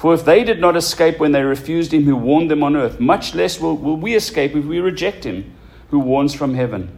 For 0.02 0.16
if 0.16 0.26
they 0.26 0.44
did 0.44 0.60
not 0.60 0.76
escape 0.76 1.20
when 1.20 1.32
they 1.32 1.44
refused 1.44 1.94
him 1.94 2.06
who 2.06 2.16
warned 2.16 2.50
them 2.50 2.64
on 2.64 2.76
earth, 2.76 3.00
much 3.00 3.36
less 3.36 3.60
will, 3.60 3.78
will 3.78 3.98
we 3.98 4.16
escape 4.16 4.56
if 4.56 4.66
we 4.66 4.80
reject 4.80 5.24
him 5.24 5.54
who 5.92 6.00
warns 6.00 6.34
from 6.34 6.56
heaven. 6.56 6.98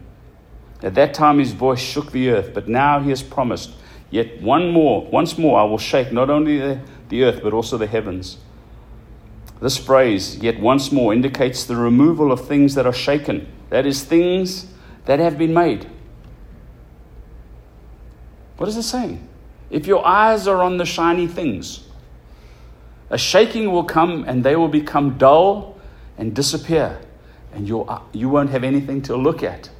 At 0.82 0.94
that 0.94 1.12
time 1.12 1.38
his 1.38 1.52
voice 1.52 1.80
shook 1.80 2.12
the 2.12 2.30
earth, 2.30 2.54
but 2.54 2.66
now 2.66 3.00
he 3.00 3.10
has 3.10 3.22
promised, 3.22 3.72
Yet 4.08 4.40
one 4.40 4.70
more, 4.70 5.06
once 5.10 5.36
more 5.36 5.60
I 5.60 5.64
will 5.64 5.76
shake 5.76 6.14
not 6.14 6.30
only 6.30 6.58
the, 6.58 6.80
the 7.10 7.24
earth, 7.24 7.42
but 7.42 7.52
also 7.52 7.76
the 7.76 7.86
heavens. 7.86 8.38
This 9.60 9.76
phrase, 9.76 10.38
yet 10.38 10.58
once 10.58 10.90
more, 10.90 11.12
indicates 11.12 11.64
the 11.64 11.76
removal 11.76 12.32
of 12.32 12.48
things 12.48 12.74
that 12.74 12.86
are 12.86 12.92
shaken. 12.94 13.46
That 13.68 13.84
is, 13.84 14.02
things 14.02 14.68
that 15.04 15.18
have 15.18 15.36
been 15.36 15.52
made. 15.52 15.90
What 18.56 18.70
is 18.70 18.78
it 18.78 18.84
saying? 18.84 19.28
If 19.68 19.86
your 19.86 20.06
eyes 20.06 20.48
are 20.48 20.62
on 20.62 20.78
the 20.78 20.86
shiny 20.86 21.26
things, 21.26 21.84
a 23.10 23.18
shaking 23.18 23.70
will 23.70 23.84
come 23.84 24.24
and 24.26 24.42
they 24.42 24.56
will 24.56 24.68
become 24.68 25.18
dull 25.18 25.78
and 26.16 26.34
disappear, 26.34 27.00
and 27.52 27.68
you'll, 27.68 28.02
you 28.12 28.28
won't 28.28 28.50
have 28.50 28.64
anything 28.64 29.02
to 29.02 29.16
look 29.16 29.42
at. 29.42 29.70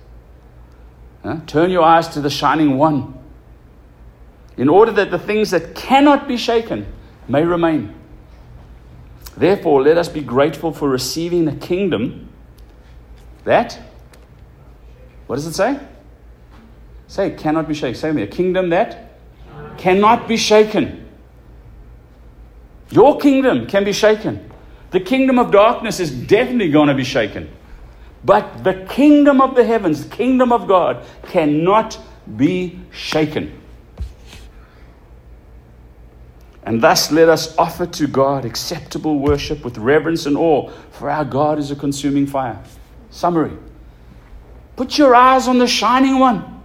Huh? 1.22 1.39
Turn 1.47 1.70
your 1.70 1.83
eyes 1.83 2.09
to 2.09 2.20
the 2.20 2.31
shining 2.31 2.77
one, 2.77 3.18
in 4.57 4.68
order 4.68 4.93
that 4.93 5.11
the 5.11 5.18
things 5.18 5.51
that 5.51 5.75
cannot 5.75 6.29
be 6.29 6.37
shaken 6.37 6.87
may 7.27 7.45
remain. 7.45 7.95
Therefore, 9.37 9.83
let 9.83 9.99
us 9.99 10.09
be 10.09 10.20
grateful 10.20 10.72
for 10.72 10.89
receiving 10.89 11.49
a 11.49 11.57
kingdom 11.57 12.29
that, 13.45 13.81
what 15.27 15.37
does 15.37 15.47
it 15.47 15.55
say? 15.55 15.81
Say, 17.09 17.31
cannot 17.31 17.66
be 17.66 17.75
shaken. 17.75 17.99
Say 17.99 18.12
me, 18.12 18.22
a 18.22 18.27
kingdom 18.27 18.70
that 18.70 19.12
cannot 19.77 20.29
be 20.29 20.37
shaken. 20.37 21.03
Your 22.91 23.18
kingdom 23.18 23.66
can 23.66 23.85
be 23.85 23.93
shaken. 23.93 24.51
The 24.91 25.01
kingdom 25.01 25.39
of 25.39 25.51
darkness 25.51 25.99
is 25.99 26.11
definitely 26.11 26.70
going 26.70 26.89
to 26.89 26.95
be 26.95 27.05
shaken. 27.05 27.51
But 28.24 28.64
the 28.64 28.87
kingdom 28.89 29.41
of 29.41 29.55
the 29.55 29.64
heavens, 29.64 30.05
the 30.09 30.14
kingdom 30.14 30.53
of 30.53 30.66
God, 30.66 31.05
cannot 31.24 31.99
be 32.37 32.78
shaken. 32.91 33.61
And 36.62 36.80
thus 36.80 37.11
let 37.11 37.28
us 37.28 37.57
offer 37.59 37.87
to 37.87 38.07
God 38.07 38.45
acceptable 38.45 39.18
worship 39.18 39.64
with 39.64 39.76
reverence 39.76 40.24
and 40.24 40.37
awe, 40.37 40.70
for 40.93 41.11
our 41.11 41.24
God 41.24 41.59
is 41.59 41.70
a 41.70 41.76
consuming 41.76 42.26
fire. 42.26 42.62
Summary 43.11 43.59
Put 44.76 44.97
your 44.97 45.14
eyes 45.14 45.47
on 45.47 45.59
the 45.59 45.66
shining 45.66 46.18
one. 46.18 46.62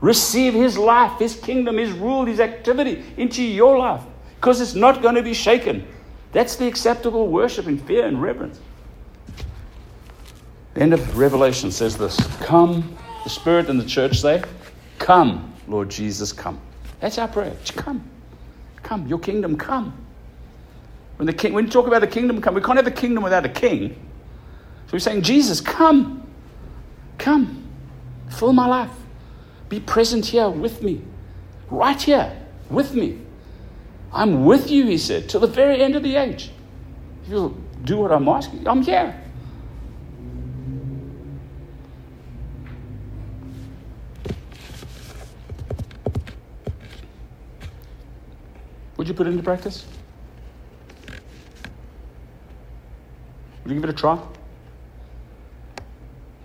Receive 0.00 0.54
his 0.54 0.78
life, 0.78 1.18
his 1.18 1.36
kingdom, 1.36 1.76
his 1.76 1.90
rule, 1.90 2.24
his 2.24 2.40
activity 2.40 3.04
into 3.16 3.42
your 3.42 3.76
life 3.78 4.02
because 4.40 4.62
it's 4.62 4.74
not 4.74 5.02
going 5.02 5.14
to 5.16 5.22
be 5.22 5.34
shaken. 5.34 5.86
That's 6.32 6.56
the 6.56 6.66
acceptable 6.66 7.28
worship 7.28 7.66
in 7.66 7.76
fear 7.76 8.06
and 8.06 8.22
reverence. 8.22 8.58
The 10.72 10.80
end 10.80 10.94
of 10.94 11.18
Revelation 11.18 11.70
says 11.70 11.98
this 11.98 12.16
Come, 12.38 12.96
the 13.22 13.28
Spirit 13.28 13.68
and 13.68 13.78
the 13.78 13.84
church 13.84 14.20
say, 14.20 14.42
Come, 14.98 15.52
Lord 15.68 15.90
Jesus, 15.90 16.32
come. 16.32 16.58
That's 17.00 17.18
our 17.18 17.28
prayer. 17.28 17.54
Come. 17.76 18.02
Come, 18.82 19.06
your 19.06 19.18
kingdom 19.18 19.58
come. 19.58 19.92
When, 21.16 21.26
the 21.26 21.34
king, 21.34 21.52
when 21.52 21.66
you 21.66 21.70
talk 21.70 21.86
about 21.86 22.00
the 22.00 22.06
kingdom 22.06 22.40
come, 22.40 22.54
we 22.54 22.62
can't 22.62 22.76
have 22.76 22.86
the 22.86 22.90
kingdom 22.90 23.22
without 23.22 23.44
a 23.44 23.50
king. 23.50 23.90
So 24.86 24.92
we're 24.94 25.00
saying, 25.00 25.20
Jesus, 25.20 25.60
come. 25.60 26.26
Come. 27.18 27.68
Fill 28.30 28.54
my 28.54 28.66
life. 28.66 28.90
Be 29.68 29.80
present 29.80 30.24
here 30.24 30.48
with 30.48 30.82
me. 30.82 31.02
Right 31.68 32.00
here 32.00 32.40
with 32.70 32.94
me. 32.94 33.18
I'm 34.12 34.44
with 34.44 34.70
you, 34.70 34.86
he 34.86 34.98
said, 34.98 35.28
till 35.28 35.40
the 35.40 35.46
very 35.46 35.80
end 35.80 35.94
of 35.94 36.02
the 36.02 36.16
age. 36.16 36.50
You'll 37.28 37.56
do 37.84 37.98
what 37.98 38.10
I'm 38.10 38.28
asking, 38.28 38.66
I'm 38.66 38.82
here. 38.82 39.14
Would 48.96 49.08
you 49.08 49.14
put 49.14 49.26
it 49.26 49.30
into 49.30 49.42
practice? 49.42 49.86
Would 53.64 53.70
you 53.70 53.80
give 53.80 53.84
it 53.84 53.90
a 53.90 53.96
try? 53.96 54.20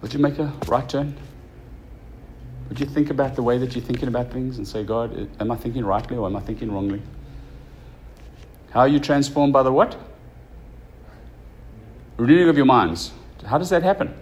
Would 0.01 0.13
you 0.13 0.19
make 0.19 0.37
a 0.39 0.53
right 0.67 0.87
turn? 0.87 1.17
Would 2.69 2.79
you 2.79 2.85
think 2.85 3.09
about 3.09 3.35
the 3.35 3.43
way 3.43 3.57
that 3.57 3.75
you're 3.75 3.83
thinking 3.83 4.07
about 4.07 4.31
things 4.31 4.57
and 4.57 4.67
say, 4.67 4.83
God, 4.83 5.27
am 5.39 5.51
I 5.51 5.55
thinking 5.55 5.83
rightly 5.83 6.15
or 6.15 6.27
am 6.27 6.35
I 6.35 6.39
thinking 6.39 6.71
wrongly? 6.71 7.01
How 8.75 8.81
are 8.81 8.89
you 8.89 8.99
transformed 8.99 9.53
by 9.53 9.63
the 9.63 9.71
what? 9.71 9.95
Renewing 12.17 12.49
of 12.49 12.57
your 12.57 12.65
minds. 12.65 13.13
How 13.45 13.57
does 13.57 13.69
that 13.69 13.83
happen? 13.83 14.13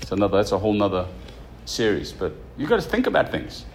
It's 0.00 0.10
another, 0.10 0.38
that's 0.38 0.52
a 0.52 0.58
whole 0.58 0.72
nother 0.72 1.06
series, 1.66 2.10
but 2.10 2.32
you've 2.56 2.70
got 2.70 2.80
to 2.80 2.88
think 2.88 3.06
about 3.06 3.30
things. 3.30 3.66